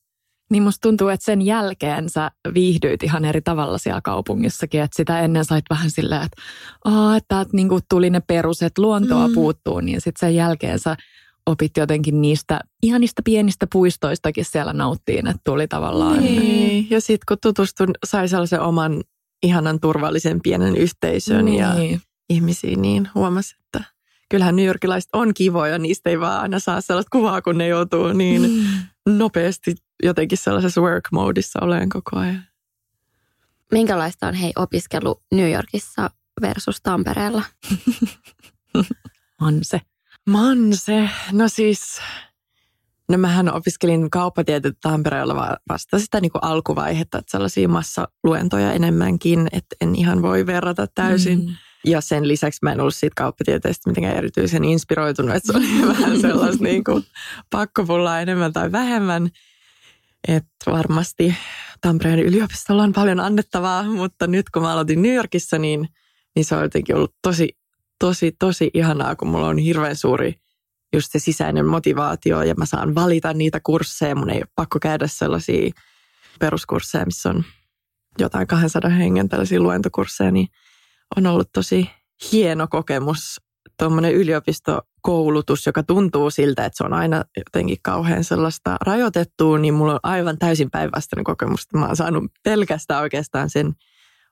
[0.50, 5.20] Niin musta tuntuu, että sen jälkeen sä viihdyit ihan eri tavalla siellä kaupungissakin, että sitä
[5.20, 6.42] ennen sait vähän silleen, että,
[6.86, 9.34] Aa, että niinku tuli ne perus, että luontoa mm.
[9.34, 10.98] puuttuu, niin sitten sen jälkeen sä
[11.46, 16.24] opit jotenkin niistä ihanista pienistä puistoistakin siellä nauttiin, että tuli tavallaan.
[16.24, 19.04] Niin, ja sitten kun tutustun, sai sellaisen oman
[19.44, 21.60] ihanan turvallisen pienen yhteisön niin.
[21.60, 21.76] ja
[22.30, 23.84] ihmisiin, niin huomasi, että
[24.30, 28.08] kyllähän New Yorkilaiset on kivoja, niistä ei vaan aina saa sellaista kuvaa, kun ne joutuu
[28.14, 29.18] niin mm.
[29.18, 32.44] nopeasti jotenkin sellaisessa work modeissa olen koko ajan.
[33.72, 36.10] Minkälaista on hei opiskelu New Yorkissa
[36.42, 37.44] versus Tampereella?
[39.42, 39.82] Manse.
[40.26, 41.10] Manse.
[41.32, 42.02] No siis
[43.10, 49.76] No mähän opiskelin kauppatieteitä Tampereella vasta sitä niin kuin alkuvaihetta, että sellaisia massaluentoja enemmänkin, että
[49.82, 51.40] en ihan voi verrata täysin.
[51.40, 51.56] Mm.
[51.86, 56.22] Ja sen lisäksi mä en ollut siitä kauppatieteestä mitenkään erityisen inspiroitunut, että se oli vähän
[56.22, 57.04] sellaista niin kuin
[57.50, 59.30] pakkopullaa enemmän tai vähemmän.
[60.28, 61.36] Että varmasti
[61.82, 65.90] Tampereen yliopistolla on paljon annettavaa, mutta nyt kun mä aloitin New Yorkissa, niin,
[66.36, 67.58] niin se on jotenkin ollut tosi,
[68.00, 70.42] tosi, tosi ihanaa, kun mulla on hirveän suuri
[70.94, 74.16] just se sisäinen motivaatio ja mä saan valita niitä kursseja.
[74.16, 75.72] Mun ei ole pakko käydä sellaisia
[76.40, 77.44] peruskursseja, missä on
[78.20, 80.48] jotain 200 hengen tällaisia luentokursseja, niin
[81.16, 81.90] on ollut tosi
[82.32, 83.42] hieno kokemus.
[83.80, 89.94] Tuommoinen yliopistokoulutus, joka tuntuu siltä, että se on aina jotenkin kauhean sellaista rajoitettua, niin mulla
[89.94, 91.68] on aivan täysin päinvastainen kokemus.
[91.74, 93.74] Mä oon saanut pelkästään oikeastaan sen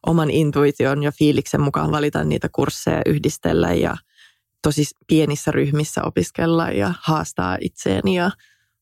[0.08, 3.98] oman intuition ja fiiliksen mukaan valita niitä kursseja, yhdistellä ja
[4.64, 8.32] tosi pienissä ryhmissä opiskella ja haastaa itseäni ja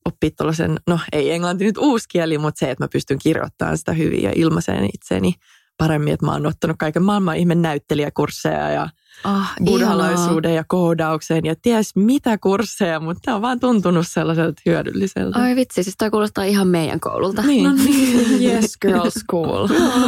[0.05, 3.93] oppia tuollaisen, no ei englanti nyt uusi kieli, mutta se, että mä pystyn kirjoittamaan sitä
[3.93, 5.33] hyvin ja ilmaiseen itseäni
[5.77, 8.89] paremmin, että mä oon ottanut kaiken maailman ihme näyttelijäkursseja ja
[9.25, 15.39] oh, buddhalaisuuden ja koodaukseen ja ties mitä kursseja, mutta tämä on vaan tuntunut sellaiselta hyödylliseltä.
[15.39, 17.41] Ai vitsi, siis toi kuulostaa ihan meidän koululta.
[17.41, 17.63] Niin.
[17.63, 19.67] No niin, yes girl school.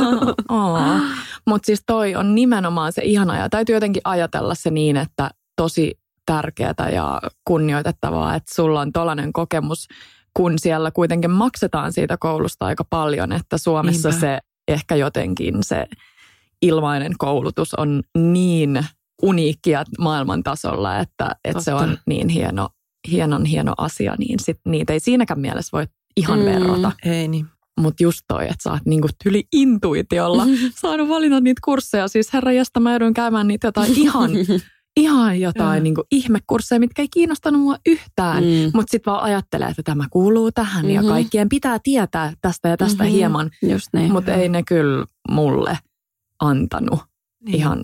[0.49, 0.79] oh.
[1.47, 5.99] Mutta siis toi on nimenomaan se ihana ja täytyy jotenkin ajatella se niin, että tosi
[6.25, 9.87] tärkeää ja kunnioitettavaa, että sulla on tollainen kokemus,
[10.33, 14.19] kun siellä kuitenkin maksetaan siitä koulusta aika paljon, että Suomessa Niinpä.
[14.19, 15.85] se ehkä jotenkin se
[16.61, 18.85] ilmainen koulutus on niin
[19.21, 22.69] uniikkia maailman tasolla, että, että se on niin hieno,
[23.11, 26.91] hienon hieno asia, niin sit niitä ei siinäkään mielessä voi ihan mm, verrata.
[27.05, 27.45] Ei niin.
[27.79, 30.45] Mutta just toi, että sä oot niinku tyli intuitiolla
[30.81, 32.07] saanut valita niitä kursseja.
[32.07, 34.31] Siis herra jästä mä joudun käymään niitä jotain ihan
[34.97, 38.71] ihan jotain niin kuin ihmekursseja, mitkä ei kiinnostanut mua yhtään, mm.
[38.73, 40.95] mutta sitten vaan ajattelee, että tämä kuuluu tähän mm-hmm.
[40.95, 43.15] ja kaikkien pitää tietää tästä ja tästä mm-hmm.
[43.15, 43.49] hieman.
[43.93, 44.11] Niin.
[44.11, 45.77] Mutta ei ne kyllä mulle
[46.41, 46.99] antanut
[47.45, 47.55] niin.
[47.55, 47.79] ihan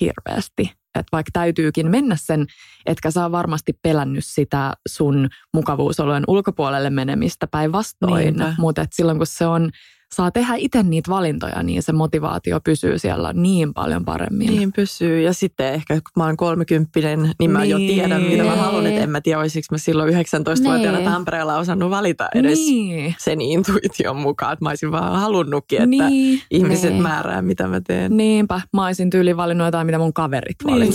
[0.00, 0.72] hirveästi.
[0.94, 2.46] Että vaikka täytyykin mennä sen,
[2.86, 9.70] etkä saa varmasti pelännyt sitä sun mukavuusolojen ulkopuolelle menemistä päinvastoin, mutta silloin kun se on
[10.14, 14.46] saa tehdä itse niitä valintoja, niin se motivaatio pysyy siellä niin paljon paremmin.
[14.46, 15.20] Niin pysyy.
[15.20, 17.70] Ja sitten ehkä kun mä oon kolmekymppinen, niin mä niin.
[17.70, 18.86] jo tiedän, mitä mä haluan.
[18.86, 21.10] Että en mä tiedä, olisiko mä silloin 19-vuotiaana niin.
[21.10, 23.14] Tampereella osannut valita edes niin.
[23.18, 24.52] sen intuition mukaan.
[24.52, 26.42] Että mä olisin vaan halunnutkin, että niin.
[26.50, 27.02] ihmiset niin.
[27.02, 28.16] määrää, mitä mä teen.
[28.16, 28.60] Niinpä.
[28.72, 30.94] Mä olisin tyyli valinnut jotain, mitä mun kaverit niin, niin.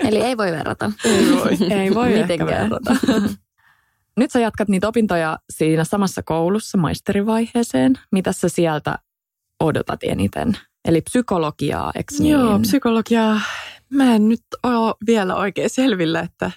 [0.00, 0.92] Eli ei voi verrata.
[1.04, 1.56] Ei voi.
[1.70, 2.48] ei voi Mitenkään.
[2.48, 2.96] verrata.
[4.18, 7.92] Nyt sä jatkat niitä opintoja siinä samassa koulussa maisterivaiheeseen.
[8.12, 8.98] Mitä sä sieltä
[9.60, 10.58] odotat eniten?
[10.84, 12.32] Eli psykologiaa, eikö niin?
[12.32, 13.40] Joo, psykologiaa.
[13.90, 16.50] Mä en nyt ole vielä oikein selvillä, että,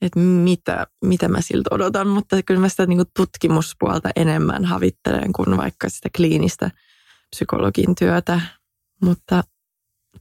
[0.00, 5.56] että mitä, mitä mä siltä odotan, mutta kyllä mä sitä niin tutkimuspuolta enemmän havittelen kuin
[5.56, 6.70] vaikka sitä kliinistä
[7.30, 8.40] psykologin työtä,
[9.02, 9.44] mutta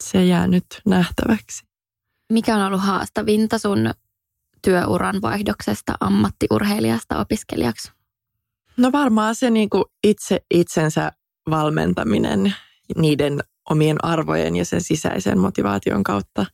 [0.04, 1.64] se jää nyt nähtäväksi.
[2.34, 3.94] Mikä on ollut haastavinta sun
[4.62, 7.92] työuran vaihdoksesta ammattiurheilijasta opiskelijaksi?
[8.78, 11.12] No varmaan se niin kuin itse itsensä
[11.50, 12.56] valmentaminen
[12.98, 16.46] niiden omien arvojen ja sen sisäisen motivaation kautta.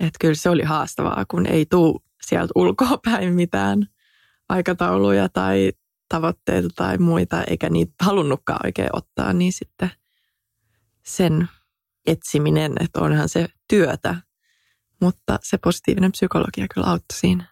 [0.00, 3.86] Että kyllä se oli haastavaa, kun ei tule sieltä ulkoa päin mitään
[4.48, 5.72] aikatauluja tai
[6.08, 9.90] tavoitteita tai muita, eikä niitä halunnutkaan oikein ottaa, niin sitten
[11.02, 11.48] sen
[12.06, 14.14] etsiminen, että onhan se työtä,
[15.00, 17.44] mutta se positiivinen psykologia kyllä auttoi siinä.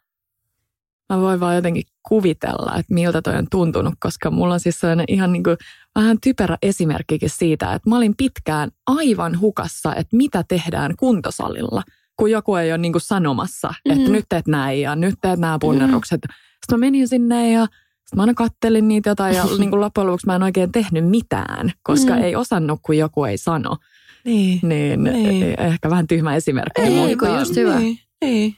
[1.12, 5.07] Mä voin vaan jotenkin kuvitella, että miltä toi on tuntunut, koska mulla on siis sellainen
[5.09, 5.57] ihan niin kuin
[5.94, 11.83] vähän typerä esimerkkikin siitä, että mä olin pitkään aivan hukassa, että mitä tehdään kuntosalilla,
[12.16, 14.00] kun joku ei ole niin kuin sanomassa, mm-hmm.
[14.00, 16.20] että nyt teet näin ja nyt teet nämä punnerukset.
[16.28, 16.54] Mm-hmm.
[16.61, 20.07] Sitten mä menin sinne ja sitten mä aina kattelin niitä jotain ja niin kuin loppujen
[20.07, 22.24] lopuksi mä en oikein tehnyt mitään, koska mm-hmm.
[22.24, 23.76] ei osannut, kun joku ei sano.
[24.24, 25.60] Niin, niin, niin.
[25.60, 26.82] ehkä vähän tyhmä esimerkki.
[26.82, 27.78] Ei, mutta kun just hyvä.
[27.78, 28.56] Niin, niin.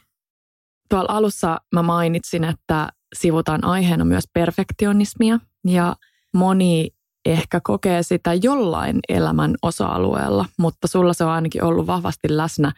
[0.89, 5.95] Tuolla alussa mä mainitsin, että sivutaan aiheena myös perfektionismia ja
[6.33, 6.89] moni
[7.25, 12.71] ehkä kokee sitä jollain elämän osa-alueella, mutta sulla se on ainakin ollut vahvasti läsnä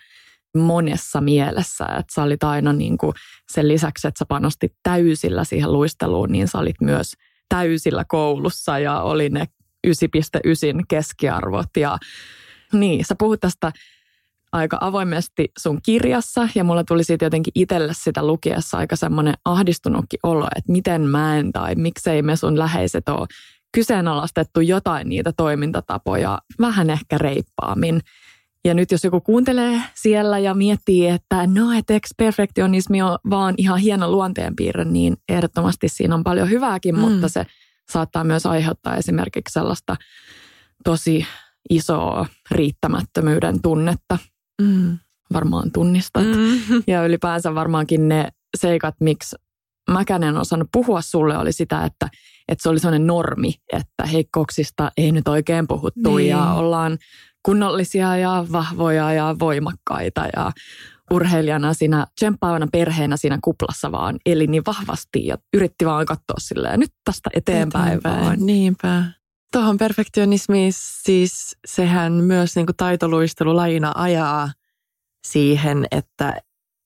[0.58, 3.13] monessa mielessä, että sä olit aina niin kuin
[3.52, 7.13] sen lisäksi, että sä panostit täysillä siihen luisteluun, niin sä olit myös
[7.49, 9.45] täysillä koulussa ja oli ne
[9.88, 9.93] 9,9
[10.88, 11.97] keskiarvot ja
[12.79, 13.71] niin, sä puhut tästä
[14.51, 20.19] aika avoimesti sun kirjassa ja mulla tuli siitä jotenkin itselle sitä lukiessa aika semmoinen ahdistunutkin
[20.23, 23.27] olo, että miten mä en tai miksei me sun läheiset ole
[23.71, 28.01] kyseenalaistettu jotain niitä toimintatapoja vähän ehkä reippaammin.
[28.65, 33.53] Ja nyt jos joku kuuntelee siellä ja miettii, että no, että eikö perfektionismi on vaan
[33.58, 37.01] ihan hieno luonteenpiirre, niin ehdottomasti siinä on paljon hyvääkin, mm.
[37.01, 37.45] mutta se
[37.89, 39.95] saattaa myös aiheuttaa esimerkiksi sellaista
[40.84, 41.27] tosi
[41.69, 44.17] isoa riittämättömyyden tunnetta.
[44.62, 44.97] Mm.
[45.34, 46.25] Varmaan tunnistat.
[46.25, 46.84] Mm.
[46.88, 49.36] Ja ylipäänsä varmaankin ne seikat, miksi
[49.89, 52.10] mäkään en osannut puhua sulle, oli sitä, että,
[52.47, 56.29] että se oli sellainen normi, että heikkouksista ei nyt oikein puhuttu niin.
[56.29, 56.97] ja ollaan
[57.45, 60.51] kunnollisia ja vahvoja ja voimakkaita ja
[61.12, 66.79] urheilijana siinä tsemppaavana perheenä siinä kuplassa vaan eli niin vahvasti ja yritti vaan katsoa silleen
[66.79, 68.45] nyt tästä eteenpäin, eteenpäin vaan.
[68.45, 69.03] Niinpä.
[69.52, 74.52] Tuohon perfektionismiin siis sehän myös niin taitoluistelu lajina ajaa
[75.28, 76.34] siihen, että,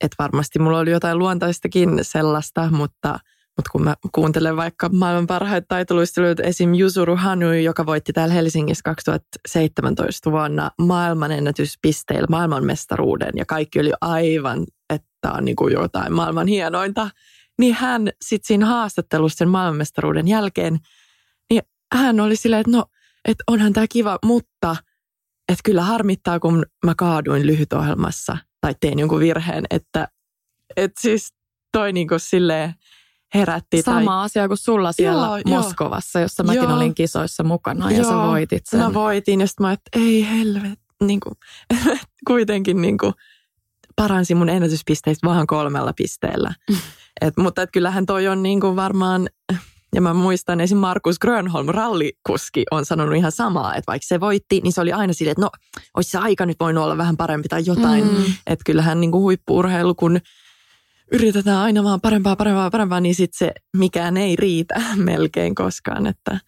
[0.04, 3.20] että varmasti mulla oli jotain luontaistakin sellaista, mutta,
[3.58, 6.74] mutta kun mä kuuntelen vaikka maailman parhaita taitoluisteluita, esim.
[6.74, 15.32] Yuzuru Hanui, joka voitti täällä Helsingissä 2017 vuonna maailmanennätyspisteillä maailmanmestaruuden ja kaikki oli aivan, että
[15.32, 17.10] on niin kuin jotain maailman hienointa,
[17.60, 20.80] niin hän sitten siinä haastattelussa sen maailmanmestaruuden jälkeen,
[21.98, 22.86] hän oli silleen, että no,
[23.26, 24.76] että onhan tämä kiva, mutta
[25.50, 30.08] että kyllä harmittaa, kun mä kaaduin lyhytohjelmassa tai tein jonkun virheen, että,
[30.76, 31.34] että siis
[31.72, 32.74] toi niin kuin silleen
[33.34, 33.82] herätti.
[33.82, 34.26] Sama tai...
[34.26, 36.24] asia kuin sulla siellä joo, Moskovassa, jo.
[36.24, 36.76] jossa mäkin joo.
[36.76, 38.10] olin kisoissa mukana ja joo.
[38.10, 38.80] sä voitit sen.
[38.80, 41.36] Mä voitin ja sitten mä että ei helvet, niin kuin,
[42.28, 43.14] kuitenkin niin kuin,
[43.96, 46.54] paransi mun ennätyspisteistä vaan kolmella pisteellä.
[46.70, 46.78] Mm.
[47.22, 49.30] Et, mutta et kyllähän toi on niin kuin varmaan,
[49.94, 50.78] ja mä muistan esim.
[50.78, 55.14] Markus Grönholm, rallikuski, on sanonut ihan samaa, että vaikka se voitti, niin se oli aina
[55.14, 55.50] silleen, että no,
[55.98, 58.04] olisi se aika nyt voinut olla vähän parempi tai jotain.
[58.04, 58.24] Mm.
[58.48, 60.20] Että kyllähän niin kuin huippuurheilu, kun
[61.12, 66.08] yritetään aina vaan parempaa, parempaa, parempaa, niin sitten se mikään ei riitä melkein koskaan.
[66.08, 66.40] Että,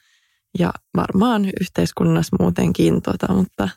[0.60, 3.70] ja varmaan yhteiskunnassa muutenkin, tota, mutta,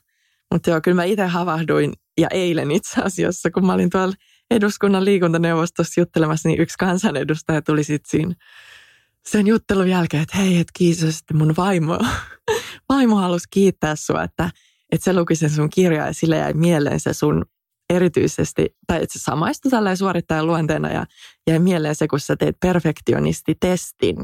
[0.52, 4.14] mutta joo, kyllä mä itse havahduin ja eilen itse asiassa, kun mä olin tuolla
[4.50, 8.34] eduskunnan liikuntaneuvostossa juttelemassa, niin yksi kansanedustaja tuli sitten siinä
[9.30, 11.98] sen juttelun jälkeen, että hei, että kiitos, että mun vaimo,
[12.88, 14.50] vaimo halusi kiittää sua, että,
[14.92, 17.44] että se luki sen sun kirjaa ja sille jäi mieleen se sun
[17.90, 21.06] erityisesti, tai että se samaistui tällä suorittajan luonteena ja
[21.46, 24.16] jäi mieleen se, kun sä teet perfektionistitestin.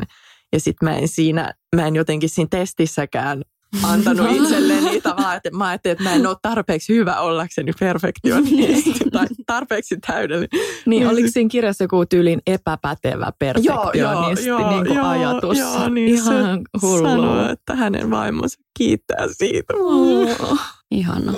[0.52, 3.42] Ja sitten mä en siinä, mä en jotenkin siinä testissäkään
[3.82, 8.94] antanut itselleen niitä vaan, että mä ajattelin, että mä en ole tarpeeksi hyvä ollakseni perfektionisti
[9.12, 10.60] tai tarpeeksi täydellinen.
[10.87, 15.58] Niin, oliko siinä kirjassa joku tyylin epäpätevä perfektionisti joo, joo, niin kuin joo, ajatus?
[15.58, 17.08] Joo, niin Ihan hullu.
[17.08, 19.74] sanoo, että hänen vaimonsa kiittää siitä.
[19.76, 20.58] Oh,
[20.90, 21.32] ihana.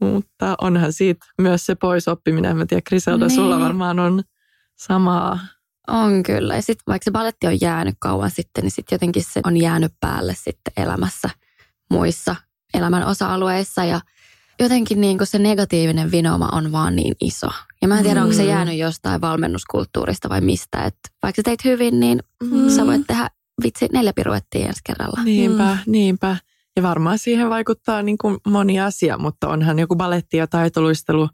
[0.00, 2.56] Mutta onhan siitä myös se pois oppiminen.
[2.56, 3.34] Mä tiedän, Griselda, niin.
[3.34, 4.22] sulla varmaan on
[4.76, 5.38] samaa.
[5.88, 6.54] On kyllä.
[6.54, 9.92] Ja sitten vaikka se baletti on jäänyt kauan sitten, niin sitten jotenkin se on jäänyt
[10.00, 11.30] päälle sitten elämässä
[11.90, 12.36] muissa
[12.74, 13.84] elämän osa-alueissa.
[13.84, 14.00] Ja
[14.60, 17.48] jotenkin niin kuin se negatiivinen vinoma on vaan niin iso.
[17.82, 18.24] Ja mä en tiedä, mm.
[18.24, 18.48] onko se mm.
[18.48, 20.84] jäänyt jostain valmennuskulttuurista vai mistä.
[20.84, 22.68] Että vaikka sä teit hyvin, niin mm.
[22.68, 23.28] sä voit tehdä
[23.62, 25.24] vitsi neljä piruettia ensi kerralla.
[25.24, 25.92] Niinpä, mm.
[25.92, 26.36] niinpä.
[26.76, 31.28] Ja varmaan siihen vaikuttaa niin kuin moni asia, mutta onhan joku baletti ja taitoluistelu,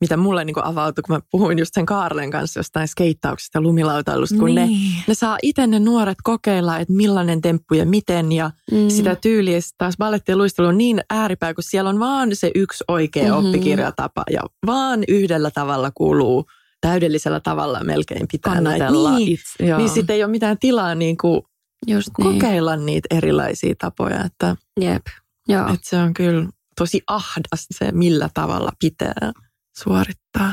[0.00, 3.62] mitä mulle niin kuin avautui, kun mä puhuin just sen Kaarlen kanssa jostain skeittauksesta ja
[3.62, 4.70] lumilautailusta, kun niin.
[4.96, 8.88] ne, ne saa itse ne nuoret kokeilla, että millainen temppu ja miten ja mm.
[8.88, 9.58] sitä tyyliä.
[9.78, 13.46] Taas baletti ja luistelu on niin ääripää, kun siellä on vaan se yksi oikea mm-hmm.
[13.46, 16.46] oppikirjatapa ja vaan yhdellä tavalla kuuluu
[16.80, 18.90] täydellisellä tavalla melkein pitää näitä.
[18.90, 21.42] Niin, itse, niin sitten ei ole mitään tilaa niin kuin
[21.86, 22.32] Just niin.
[22.32, 24.24] kokeilla niitä erilaisia tapoja.
[24.24, 25.06] Että, Jep.
[25.48, 25.62] Joo.
[25.62, 29.32] Että se on kyllä tosi ahdas se, millä tavalla pitää
[29.76, 30.52] suorittaa.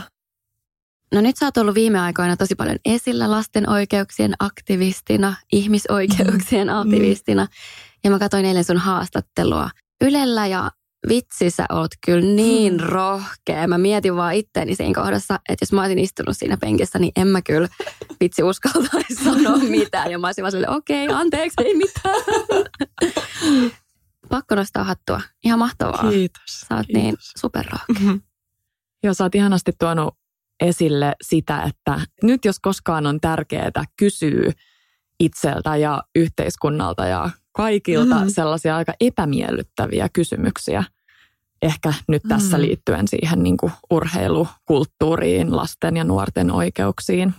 [1.13, 6.73] No nyt sä oot ollut viime aikoina tosi paljon esillä lasten oikeuksien aktivistina, ihmisoikeuksien mm.
[6.73, 7.47] aktivistina.
[8.03, 9.69] Ja mä katsoin eilen sun haastattelua
[10.01, 10.71] Ylellä ja
[11.09, 12.87] vitsi sä oot kyllä niin hmm.
[12.87, 13.67] rohkea.
[13.67, 17.27] Mä mietin vaan itteeni siinä kohdassa, että jos mä olisin istunut siinä penkissä, niin en
[17.27, 17.67] mä kyllä
[18.19, 20.11] vitsi uskaltaisi sanoa mitään.
[20.11, 22.21] Ja mä olisin vaan okei, okay, anteeksi, ei mitään.
[24.29, 25.21] Pakko nostaa hattua.
[25.43, 26.11] Ihan mahtavaa.
[26.11, 26.61] Kiitos.
[26.69, 27.03] Sä oot kiitos.
[27.03, 27.95] niin superrohkea.
[27.99, 28.21] Mm-hmm.
[29.03, 30.15] Joo, sä oot ihanasti tuonut
[30.61, 34.51] esille sitä, että nyt jos koskaan on tärkeää kysyä
[35.19, 38.29] itseltä ja yhteiskunnalta ja kaikilta mm.
[38.29, 40.83] sellaisia aika epämiellyttäviä kysymyksiä.
[41.61, 42.61] Ehkä nyt tässä mm.
[42.61, 47.33] liittyen siihen niin kuin urheilukulttuuriin, lasten ja nuorten oikeuksiin.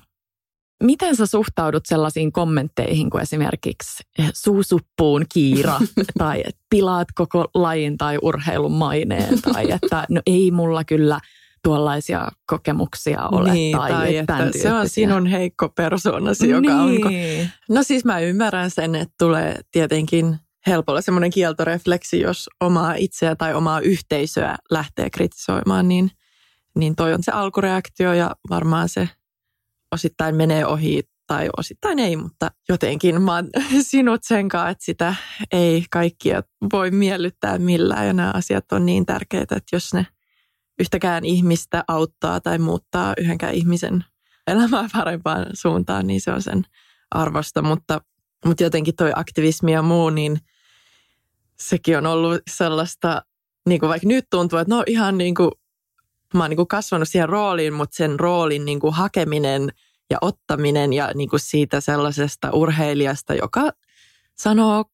[0.83, 5.81] Miten sä suhtaudut sellaisiin kommentteihin kuin esimerkiksi eh, suusuppuun kiira
[6.19, 11.21] tai pilaat koko lajin tai urheilun maineen tai että no ei mulla kyllä–
[11.65, 13.53] tuollaisia kokemuksia ole.
[13.53, 17.07] Niin, tai, tai että se on sinun heikko persoonasi, joka niin.
[17.07, 17.49] on...
[17.69, 23.55] No siis mä ymmärrän sen, että tulee tietenkin helpolla semmoinen kieltorefleksi, jos omaa itseä tai
[23.55, 26.11] omaa yhteisöä lähtee kritisoimaan, niin,
[26.77, 29.09] niin toi on se alkureaktio ja varmaan se
[29.93, 33.49] osittain menee ohi tai osittain ei, mutta jotenkin mä oon
[33.83, 35.15] sinut sen kanssa, että sitä
[35.53, 36.43] ei kaikkia
[36.73, 40.07] voi miellyttää millään ja nämä asiat on niin tärkeitä, että jos ne
[40.83, 44.05] yhtäkään ihmistä auttaa tai muuttaa yhdenkään ihmisen
[44.47, 46.65] elämää parempaan suuntaan, niin se on sen
[47.11, 48.01] arvosta, mutta,
[48.45, 50.39] mutta jotenkin toi aktivismi ja muu, niin
[51.61, 53.23] sekin on ollut sellaista,
[53.69, 55.51] niin kuin vaikka nyt tuntuu, että no ihan niin kuin,
[56.35, 59.69] mä oon niin kuin kasvanut siihen rooliin, mutta sen roolin niin kuin hakeminen–
[60.13, 63.71] ja ottaminen ja niin kuin siitä sellaisesta urheilijasta, joka
[64.35, 64.85] sanoo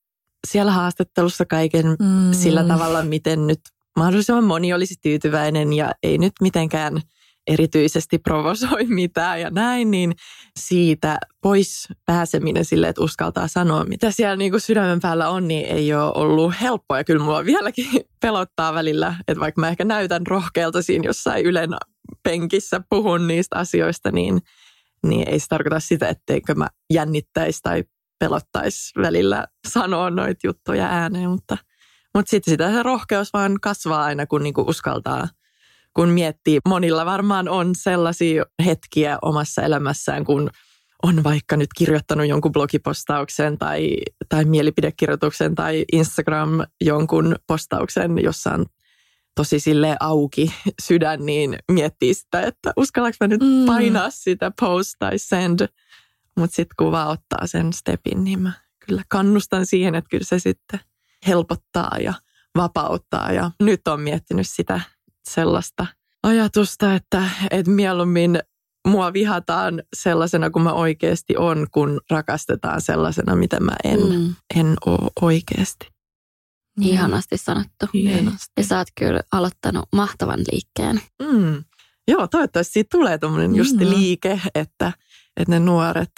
[0.46, 2.32] siellä haastattelussa kaiken mm.
[2.32, 3.60] sillä tavalla, miten nyt
[3.98, 7.00] mahdollisimman moni olisi tyytyväinen ja ei nyt mitenkään
[7.46, 10.12] erityisesti provosoi mitään ja näin, niin
[10.58, 15.66] siitä pois pääseminen sille, että uskaltaa sanoa, mitä siellä niin kuin sydämen päällä on, niin
[15.66, 16.98] ei ole ollut helppoa.
[16.98, 17.86] Ja kyllä mulla vieläkin
[18.22, 21.70] pelottaa välillä, että vaikka mä ehkä näytän rohkealta siinä jossain Ylen
[22.22, 24.40] penkissä puhun niistä asioista, niin
[25.06, 27.84] niin ei se tarkoita sitä, etteikö mä jännittäisi tai
[28.18, 31.56] pelottaisi välillä sanoa noita juttuja ääneen, mutta,
[32.14, 35.28] mutta sitten sitä se rohkeus vaan kasvaa aina, kun niinku uskaltaa,
[35.94, 36.58] kun miettii.
[36.68, 40.50] Monilla varmaan on sellaisia hetkiä omassa elämässään, kun
[41.02, 43.96] on vaikka nyt kirjoittanut jonkun blogipostauksen tai,
[44.28, 46.50] tai mielipidekirjoituksen tai Instagram
[46.80, 48.66] jonkun postauksen, jossa on
[49.34, 53.66] tosi sille auki sydän, niin miettii sitä, että uskallanko mä nyt mm.
[53.66, 55.68] painaa sitä post tai send.
[56.36, 58.52] Mutta sitten kun vaan ottaa sen stepin, niin mä
[58.86, 60.80] kyllä kannustan siihen, että kyllä se sitten
[61.26, 62.14] helpottaa ja
[62.56, 63.32] vapauttaa.
[63.32, 64.80] Ja nyt on miettinyt sitä
[65.28, 65.86] sellaista
[66.22, 68.38] ajatusta, että, että mieluummin
[68.88, 74.34] mua vihataan sellaisena kuin mä oikeasti on, kun rakastetaan sellaisena, mitä mä en, mm.
[74.56, 75.88] en ole oikeasti.
[76.78, 76.94] Niin.
[76.94, 77.86] Ihanasti sanottu.
[77.94, 78.52] Hienosti.
[78.56, 81.00] Ja sä oot kyllä aloittanut mahtavan liikkeen.
[81.22, 81.64] Mm.
[82.08, 83.90] Joo, toivottavasti siitä tulee tuommoinen just mm.
[83.90, 84.92] liike, että,
[85.36, 86.12] että ne nuoret,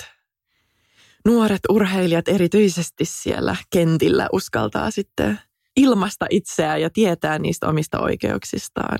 [1.24, 5.38] nuoret urheilijat erityisesti siellä kentillä uskaltaa sitten
[5.76, 8.98] ilmasta itseään ja tietää niistä omista oikeuksistaan.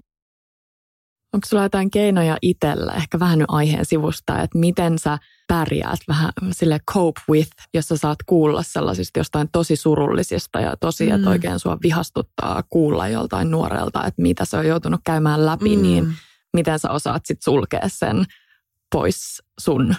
[1.34, 5.18] Onko sulla jotain keinoja itsellä, ehkä vähän nyt aiheen sivusta, että miten sä
[5.48, 11.06] pärjäät vähän sille cope with, jos sä saat kuulla sellaisista jostain tosi surullisista ja tosi,
[11.06, 11.14] mm.
[11.14, 15.82] että oikein sua vihastuttaa kuulla joltain nuorelta, että mitä se on joutunut käymään läpi, mm.
[15.82, 16.14] niin
[16.52, 18.24] miten sä osaat sitten sulkea sen
[18.92, 19.94] pois sun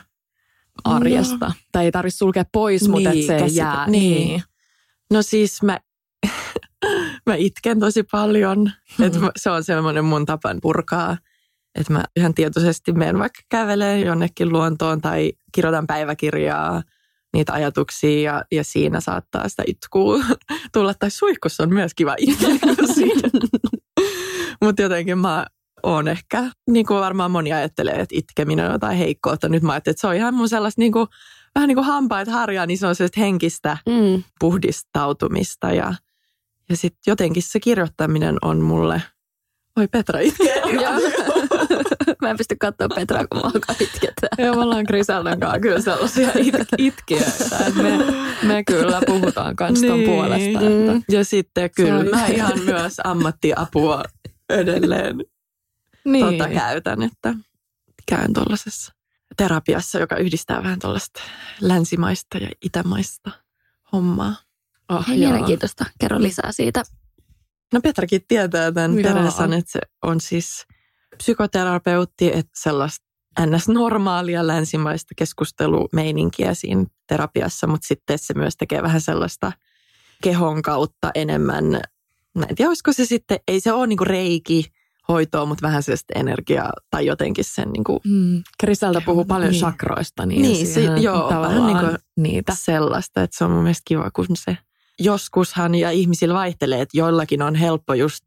[0.83, 1.45] arjesta.
[1.45, 1.53] No.
[1.71, 3.87] Tai ei tarvitse sulkea pois, niin, mutta että se käsitä, jää.
[3.87, 4.27] Niin.
[4.27, 4.43] niin.
[5.11, 5.79] No siis mä,
[7.27, 8.71] mä itken tosi paljon.
[8.97, 9.05] Hmm.
[9.05, 11.17] Että se on semmoinen mun tapan purkaa–
[11.75, 16.83] että mä ihan tietoisesti menen vaikka kävelee jonnekin luontoon tai kirjoitan päiväkirjaa,
[17.33, 20.19] niitä ajatuksia ja, ja siinä saattaa sitä itkua
[20.73, 20.93] tulla.
[20.93, 22.49] Tai suihkussa on myös kiva itkeä
[24.61, 25.47] Mutta jotenkin mä
[25.83, 29.49] oon ehkä, niin kuin varmaan moni ajattelee, että itkeminen on jotain heikkoutta.
[29.49, 31.07] Nyt mä ajattelin, että se on ihan mun sellaista niin kuin,
[31.55, 34.23] vähän niin kuin hampaat harjaa, niin se on sellaista henkistä mm.
[34.39, 35.71] puhdistautumista.
[35.71, 35.93] Ja,
[36.69, 39.01] ja sitten jotenkin se kirjoittaminen on mulle,
[39.77, 40.61] oi Petra itkee.
[42.21, 44.29] Mä en pysty katsoa Petraa, kun mä alkaa itkettää.
[44.45, 47.71] Joo, me ollaan Grisaldon kanssa kyllä sellaisia it- itkiöitä.
[47.75, 47.97] Me,
[48.43, 50.09] me kyllä puhutaan kans ton niin.
[50.09, 50.59] puolesta.
[50.59, 50.93] Että.
[50.93, 51.03] Mm.
[51.09, 54.03] Ja sitten kyllä mä ihan myös ammattiapua
[54.49, 55.15] edelleen
[56.05, 56.25] niin.
[56.25, 57.33] tota, käytän, että
[58.05, 58.93] käyn tuollaisessa
[59.37, 61.21] terapiassa, joka yhdistää vähän tuollaista
[61.61, 63.31] länsimaista ja itämaista
[63.91, 64.35] hommaa.
[64.89, 65.85] Oh, Hei, mielenkiintoista.
[65.99, 66.83] Kerro lisää siitä.
[67.73, 70.67] No Petrakin tietää tämän Teresan, että se on siis
[71.17, 73.05] psykoterapeutti, että sellaista
[73.45, 73.67] ns.
[73.67, 79.51] normaalia länsimaista keskustelumeininkiä siinä terapiassa, mutta sitten se myös tekee vähän sellaista
[80.23, 81.65] kehon kautta enemmän,
[82.35, 84.65] mä en tiedä olisiko se sitten, ei se ole niinku reiki,
[85.11, 87.99] hoitoa, mutta vähän sellaista energiaa tai jotenkin sen niin kuin...
[88.05, 88.43] Mm.
[88.59, 89.59] Krisalta puhuu paljon niin.
[89.59, 90.25] sakroista.
[90.25, 92.53] Niin, niin se, joo, vähän niin kuin niitä.
[92.55, 94.57] sellaista, että se on mun mielestä kiva, kun se
[94.99, 98.25] joskushan ja ihmisillä vaihtelee, että joillakin on helppo just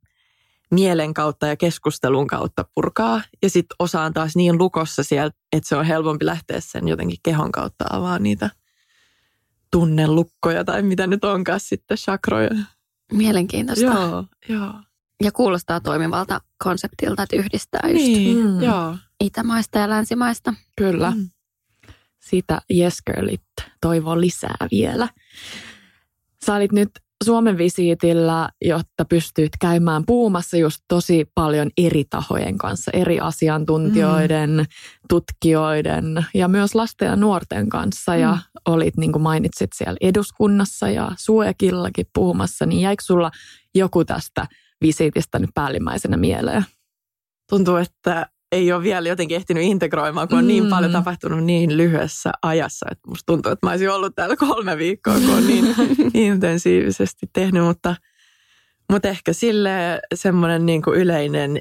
[0.71, 3.23] mielen kautta ja keskustelun kautta purkaa.
[3.43, 7.53] Ja sitten osaan taas niin lukossa sieltä, että se on helpompi lähteä sen jotenkin kehon
[7.53, 8.51] kautta avaa niitä
[9.71, 12.51] tunnelukkoja tai mitä nyt onkaan sitten chakroja.
[13.13, 13.85] Mielenkiintoista.
[13.85, 14.73] Joo, joo.
[15.25, 18.63] Ja kuulostaa toimivalta konseptilta, että yhdistää just niin, mm.
[18.63, 18.97] joo.
[19.25, 20.55] itämaista ja länsimaista.
[20.77, 21.11] Kyllä.
[21.11, 21.31] Mm.
[22.21, 23.43] Sitä Yes Girlit
[23.81, 25.09] toivoo lisää vielä.
[26.47, 26.91] Sä olit nyt
[27.25, 34.67] Suomen visiitillä, jotta pystyt käymään puhumassa just tosi paljon eri tahojen kanssa, eri asiantuntijoiden, mm.
[35.09, 38.13] tutkijoiden ja myös lasten ja nuorten kanssa.
[38.13, 38.21] Mm.
[38.21, 43.31] Ja olit, niin kuin mainitsit, siellä eduskunnassa ja Suekillakin puhumassa, niin jäikö sulla
[43.75, 44.47] joku tästä
[44.87, 46.65] visiitistä nyt päällimmäisenä mieleen?
[47.51, 50.49] Tuntuu, että ei ole vielä jotenkin ehtinyt integroimaan, kun on mm.
[50.49, 50.95] niin paljon mm.
[50.95, 52.87] tapahtunut niin lyhyessä ajassa.
[52.91, 55.75] Että musta tuntuu, että mä olisin ollut täällä kolme viikkoa, kun on niin
[56.15, 57.97] intensiivisesti tehnyt, mutta,
[58.93, 61.59] mutta ehkä sille semmoinen niin kuin yleinen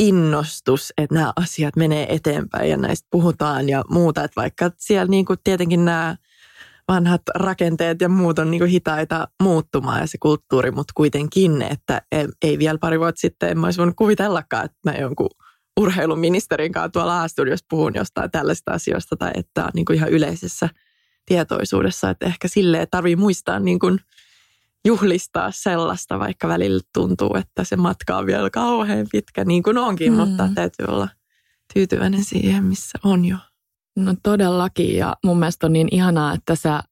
[0.00, 4.24] innostus, että nämä asiat menee eteenpäin ja näistä puhutaan ja muuta.
[4.24, 6.16] Että vaikka siellä niin kuin tietenkin nämä
[6.90, 12.02] vanhat rakenteet ja muut on niin kuin hitaita muuttumaan ja se kulttuuri, mutta kuitenkin, että
[12.42, 15.30] ei vielä pari vuotta sitten en mä olisi voinut kuvitellakaan, että mä jonkun
[15.80, 20.68] urheiluministerin kanssa tuolla A-studiossa puhun jostain tällaista asioista tai että on niin kuin ihan yleisessä
[21.26, 23.98] tietoisuudessa, että ehkä silleen tarvii muistaa niin kuin
[24.84, 30.12] juhlistaa sellaista, vaikka välillä tuntuu, että se matka on vielä kauhean pitkä, niin kuin onkin,
[30.12, 30.18] mm.
[30.18, 31.08] mutta täytyy olla
[31.74, 33.36] tyytyväinen siihen, missä on jo.
[34.04, 36.82] No todellakin ja mun mielestä on niin ihanaa, että sä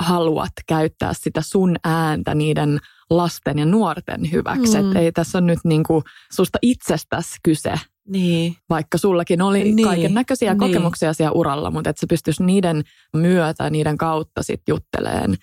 [0.00, 2.78] haluat käyttää sitä sun ääntä niiden
[3.10, 4.82] lasten ja nuorten hyväksi.
[4.82, 4.96] Mm.
[4.96, 6.02] ei tässä ole nyt niinku
[6.32, 7.74] susta itsestäsi kyse,
[8.08, 8.56] niin.
[8.70, 9.88] Vaikka sullakin oli niin.
[9.88, 10.58] kaiken näköisiä niin.
[10.58, 12.82] kokemuksia siellä uralla, mutta että se pystyisi niiden
[13.12, 15.36] myötä, niiden kautta sitten jutteleen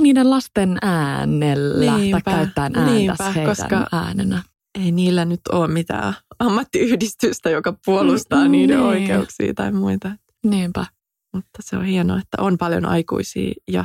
[0.00, 4.42] niiden lasten äänellä niinpä, tai käyttämään ääntä niinpä, heidän koska äänenä.
[4.84, 8.88] Ei niillä nyt ole mitään ammattiyhdistystä, joka puolustaa mm, niiden niin.
[8.88, 10.10] oikeuksia tai muita.
[10.44, 10.86] Niinpä.
[11.34, 13.84] Mutta se on hienoa, että on paljon aikuisia ja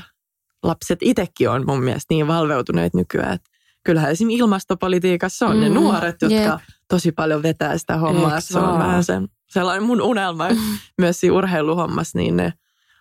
[0.63, 3.49] lapset itsekin on mun mielestä niin valveutuneet nykyään, että
[3.83, 6.59] kyllähän esimerkiksi ilmastopolitiikassa on mm, ne nuoret, jotka yep.
[6.87, 8.41] tosi paljon vetää sitä hommaa.
[8.41, 10.63] Se on vähän sen, sellainen mun unelma, että
[11.01, 12.53] myös siinä urheiluhommassa niin ne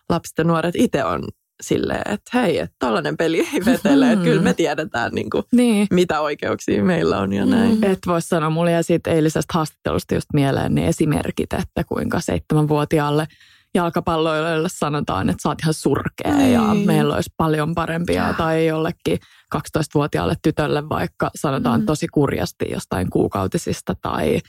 [0.08, 1.28] lapset ja nuoret itse on
[1.60, 4.12] silleen, että hei, että tollainen peli ei vetele, mm.
[4.12, 5.86] että kyllä me tiedetään niin kuin, niin.
[5.90, 7.74] mitä oikeuksia meillä on ja näin.
[7.74, 7.84] Mm.
[7.92, 13.26] Et voisi sanoa, mulla jäi siitä eilisestä haastattelusta just mieleen ne esimerkit, että kuinka seitsemänvuotiaalle–
[13.74, 16.52] jalkapalloilijoille sanotaan, että sä oot ihan surkea niin.
[16.52, 18.34] ja meillä olisi paljon parempia.
[18.36, 19.18] Tai jollekin
[19.56, 21.86] 12-vuotiaalle tytölle vaikka sanotaan mm.
[21.86, 24.40] tosi kurjasti jostain kuukautisista tai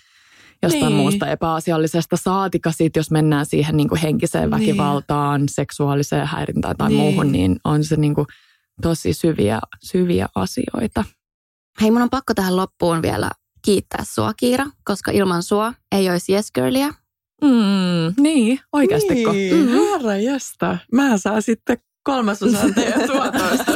[0.63, 0.95] jostain niin.
[0.95, 2.17] muusta epäasiallisesta.
[2.17, 4.51] Saatika siitä, jos mennään siihen niin kuin henkiseen niin.
[4.51, 6.99] väkivaltaan, seksuaaliseen häirintään tai niin.
[6.99, 8.27] muuhun, niin on se niin kuin
[8.81, 11.03] tosi syviä, syviä asioita.
[11.81, 13.29] Hei, mun on pakko tähän loppuun vielä
[13.61, 16.93] kiittää sua, Kiira, koska ilman sua ei olisi Yes Girlia.
[17.41, 19.13] Mm, niin, oikeasti.
[19.13, 19.79] Niin, mm-hmm.
[19.79, 20.77] herra jästä.
[20.91, 23.71] Mä saan sitten kolmasosan teidän tuotoista.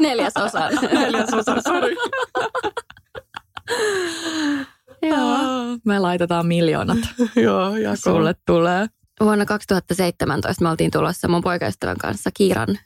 [0.00, 0.72] Neljäsosan.
[0.92, 1.96] Neljäsosan, sori.
[5.08, 5.78] Joo.
[5.84, 6.98] Me laitetaan miljoonat.
[7.46, 8.86] Joo, ja sulle tulee.
[9.20, 12.78] Vuonna 2017 me oltiin tulossa mun poikaystävän kanssa Kiiran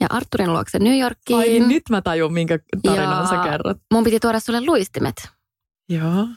[0.00, 1.38] ja Arturin luokse New Yorkiin.
[1.38, 3.76] Ai nyt mä tajun, minkä tarinan ja sä kerrot.
[3.92, 5.28] Mun piti tuoda sulle luistimet.
[5.88, 6.28] Joo.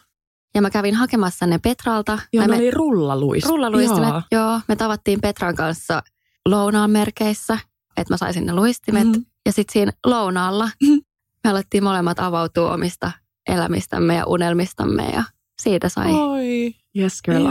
[0.56, 2.20] Ja mä kävin hakemassa ne Petralta.
[2.34, 3.52] Joo, ne me, oli rullaluistimet.
[3.52, 4.22] Rullaluistimet, joo.
[4.32, 4.60] joo.
[4.68, 6.04] Me tavattiin Petran kanssa
[6.46, 7.58] lounaan merkeissä,
[7.98, 9.08] että mä saisin ne luistimet.
[9.08, 9.26] Mm.
[9.46, 11.02] Ja sitten siinä lounaalla mm.
[11.44, 13.12] me alettiin molemmat avautua omista
[13.50, 15.24] elämistämme ja unelmistamme ja
[15.62, 16.12] siitä sai.
[16.12, 17.46] Oi, yes girl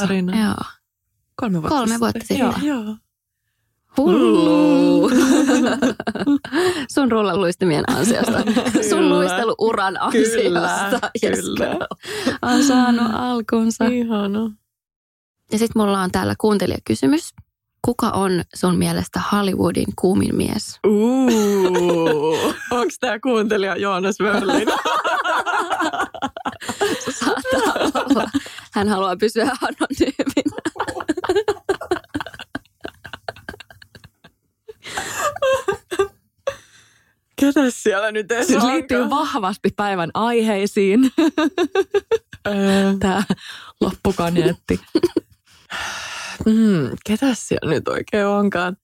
[0.00, 0.44] tarina.
[0.44, 0.54] Joo.
[1.36, 2.52] Kolme vuotta Kolme vuotta sitten.
[2.52, 2.68] sitten.
[2.68, 2.82] Joo.
[2.84, 2.96] joo.
[3.96, 5.10] Hullu.
[6.94, 8.42] Sun rullaluistimien ansiosta.
[8.88, 10.38] Sun luisteluuran ansiosta.
[10.40, 11.86] Kyllä, yes, kyllä.
[12.42, 13.84] On saanut alkunsa.
[13.84, 14.50] Ihana.
[15.52, 17.34] Ja sitten mulla on täällä kuuntelijakysymys.
[17.84, 20.78] Kuka on sun mielestä Hollywoodin kuumin mies?
[20.86, 24.16] Uh, onks tää kuuntelija Joonas?
[27.20, 28.30] Saattaa olla.
[28.72, 30.56] Hän haluaa pysyä anonyyminä.
[37.40, 41.10] Ketä siellä nyt edes siis liittyy vahvasti päivän aiheisiin.
[43.00, 43.22] Tämä
[43.80, 44.80] loppukaneetti.
[46.46, 48.76] Mm, ketä siellä nyt oikein onkaan?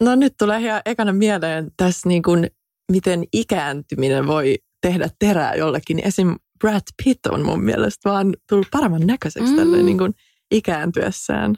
[0.00, 2.50] No nyt tulee ihan ekana mieleen tässä niin kuin,
[2.92, 5.98] miten ikääntyminen voi tehdä terää jollekin.
[6.04, 6.36] Esim.
[6.58, 9.56] Brad Pitt on mun mielestä vaan tullut paremman näköiseksi mm.
[9.56, 10.14] tälle niin kuin
[10.50, 11.54] ikääntyessään.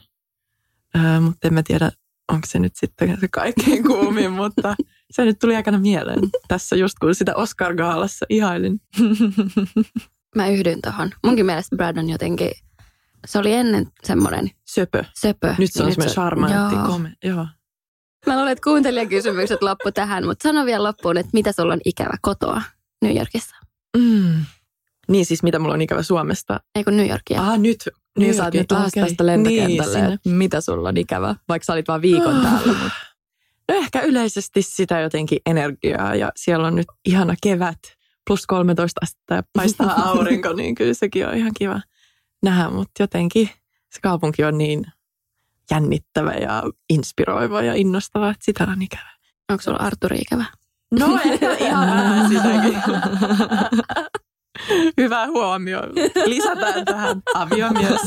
[0.95, 1.91] Äh, mutta en mä tiedä,
[2.31, 4.75] onko se nyt sitten se kaikkein kuumin, mutta
[5.11, 6.19] se nyt tuli aikana mieleen.
[6.47, 8.79] Tässä just kun sitä Oscar-gaalassa ihailin.
[10.35, 11.11] Mä yhdyn tuohon.
[11.23, 12.51] Munkin mielestä Brad on jotenkin,
[13.25, 15.03] se oli ennen semmoinen söpö.
[15.19, 15.55] söpö.
[15.57, 17.13] Nyt se on semmoinen charmantti, kome.
[17.23, 17.47] Joo.
[18.25, 22.17] Mä luulen, että kuuntelijakysymykset loppu tähän, mutta sano vielä loppuun, että mitä sulla on ikävä
[22.21, 22.61] kotoa
[23.01, 23.55] New Yorkissa?
[23.97, 24.45] Mm.
[25.07, 26.59] Niin siis mitä mulla on ikävä Suomesta?
[26.75, 27.41] Ei kun New Yorkia.
[27.41, 27.89] Ah nyt.
[28.19, 30.19] Niin sä oot nyt lähes tästä lentokentälle.
[30.25, 31.35] Niin, mitä sulla on ikävä?
[31.49, 32.67] Vaikka sä olit vaan viikon täällä.
[32.67, 32.91] Mutta...
[33.69, 37.79] No ehkä yleisesti sitä jotenkin energiaa ja siellä on nyt ihana kevät,
[38.27, 41.81] plus 13 astetta ja paistaa aurinko, niin kyllä sekin on ihan kiva
[42.43, 43.49] nähdä, mutta jotenkin
[43.89, 44.85] se kaupunki on niin
[45.71, 49.09] jännittävä ja inspiroiva ja innostava, että sitä on ikävä.
[49.51, 50.45] Onko sulla Arturi ikävä?
[50.91, 52.81] No ehkä ihan vähän sitäkin.
[54.97, 55.81] Hyvä huomio.
[56.25, 58.01] Lisätään tähän aviomies.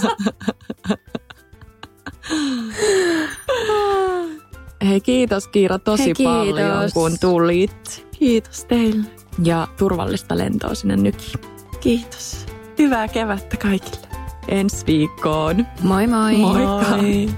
[4.84, 6.34] Hei kiitos Kiira tosi Hei, kiitos.
[6.34, 8.06] paljon kun tulit.
[8.18, 9.04] Kiitos teille.
[9.44, 11.38] Ja turvallista lentoa sinne nyt.
[11.80, 12.46] Kiitos.
[12.78, 14.07] Hyvää kevättä kaikille.
[14.48, 15.66] Ensi viikkoon.
[15.82, 16.32] Moi moi!
[16.32, 16.96] Moikka.
[16.96, 17.28] Moi.